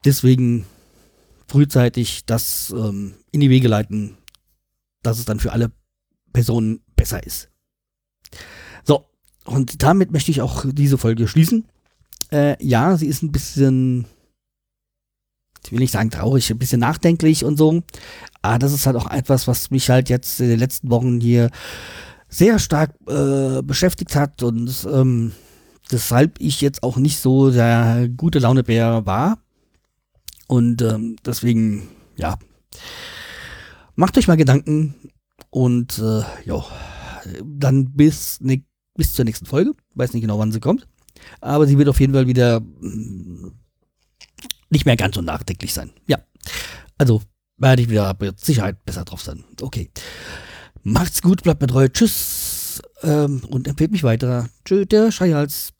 Deswegen 0.05 0.65
frühzeitig 1.53 2.25
das 2.25 2.73
ähm, 2.75 3.13
in 3.31 3.39
die 3.39 3.51
Wege 3.51 3.67
leiten, 3.67 4.17
dass 5.03 5.19
es 5.19 5.25
dann 5.25 5.39
für 5.39 5.51
alle 5.51 5.71
Personen 6.33 6.79
besser 6.95 7.23
ist. 7.23 7.51
So, 8.83 9.05
und 9.45 9.83
damit 9.83 10.11
möchte 10.11 10.31
ich 10.31 10.41
auch 10.41 10.65
diese 10.67 10.97
Folge 10.97 11.27
schließen. 11.27 11.65
Äh, 12.31 12.55
ja, 12.65 12.97
sie 12.97 13.05
ist 13.05 13.21
ein 13.21 13.31
bisschen 13.31 14.07
ich 15.63 15.71
will 15.71 15.79
nicht 15.79 15.91
sagen 15.91 16.09
traurig, 16.09 16.49
ein 16.49 16.57
bisschen 16.57 16.79
nachdenklich 16.79 17.45
und 17.45 17.55
so. 17.55 17.83
Aber 18.41 18.57
das 18.57 18.73
ist 18.73 18.87
halt 18.87 18.95
auch 18.95 19.11
etwas, 19.11 19.47
was 19.47 19.69
mich 19.69 19.91
halt 19.91 20.09
jetzt 20.09 20.39
in 20.39 20.49
den 20.49 20.59
letzten 20.59 20.89
Wochen 20.89 21.21
hier 21.21 21.51
sehr 22.29 22.57
stark 22.57 22.95
äh, 23.07 23.61
beschäftigt 23.61 24.15
hat 24.15 24.41
und 24.41 24.87
ähm, 24.91 25.33
deshalb 25.91 26.41
ich 26.41 26.61
jetzt 26.61 26.81
auch 26.81 26.97
nicht 26.97 27.19
so 27.19 27.51
der 27.51 28.09
gute 28.09 28.39
Launebär 28.39 29.05
war. 29.05 29.37
Und 30.53 30.83
ähm, 30.83 31.15
deswegen, 31.25 31.89
ja, 32.15 32.37
macht 33.95 34.15
euch 34.19 34.27
mal 34.27 34.37
Gedanken 34.37 34.93
und 35.49 35.97
äh, 35.97 36.21
ja, 36.45 36.63
dann 37.43 37.93
bis, 37.93 38.39
ne, 38.39 38.63
bis 38.95 39.13
zur 39.13 39.25
nächsten 39.25 39.47
Folge. 39.47 39.71
Weiß 39.95 40.13
nicht 40.13 40.21
genau, 40.21 40.37
wann 40.37 40.51
sie 40.51 40.59
kommt. 40.59 40.87
Aber 41.41 41.65
sie 41.65 41.79
wird 41.79 41.89
auf 41.89 41.99
jeden 41.99 42.13
Fall 42.13 42.27
wieder 42.27 42.61
nicht 44.69 44.85
mehr 44.85 44.95
ganz 44.95 45.15
so 45.15 45.23
nachdenklich 45.23 45.73
sein. 45.73 45.91
Ja. 46.05 46.19
Also 46.99 47.23
werde 47.57 47.81
ich 47.81 47.89
wieder 47.89 48.15
mit 48.19 48.39
Sicherheit 48.39 48.85
besser 48.85 49.05
drauf 49.05 49.23
sein. 49.23 49.43
Okay. 49.59 49.89
Macht's 50.83 51.23
gut, 51.23 51.41
bleibt 51.41 51.61
mir 51.61 51.67
treu. 51.67 51.87
Tschüss. 51.89 52.79
Ähm, 53.01 53.41
und 53.49 53.67
empfehlt 53.67 53.91
mich 53.91 54.03
weiter. 54.03 54.49
Tschüss, 54.65 54.85
der 54.87 55.11
Scheihals. 55.11 55.73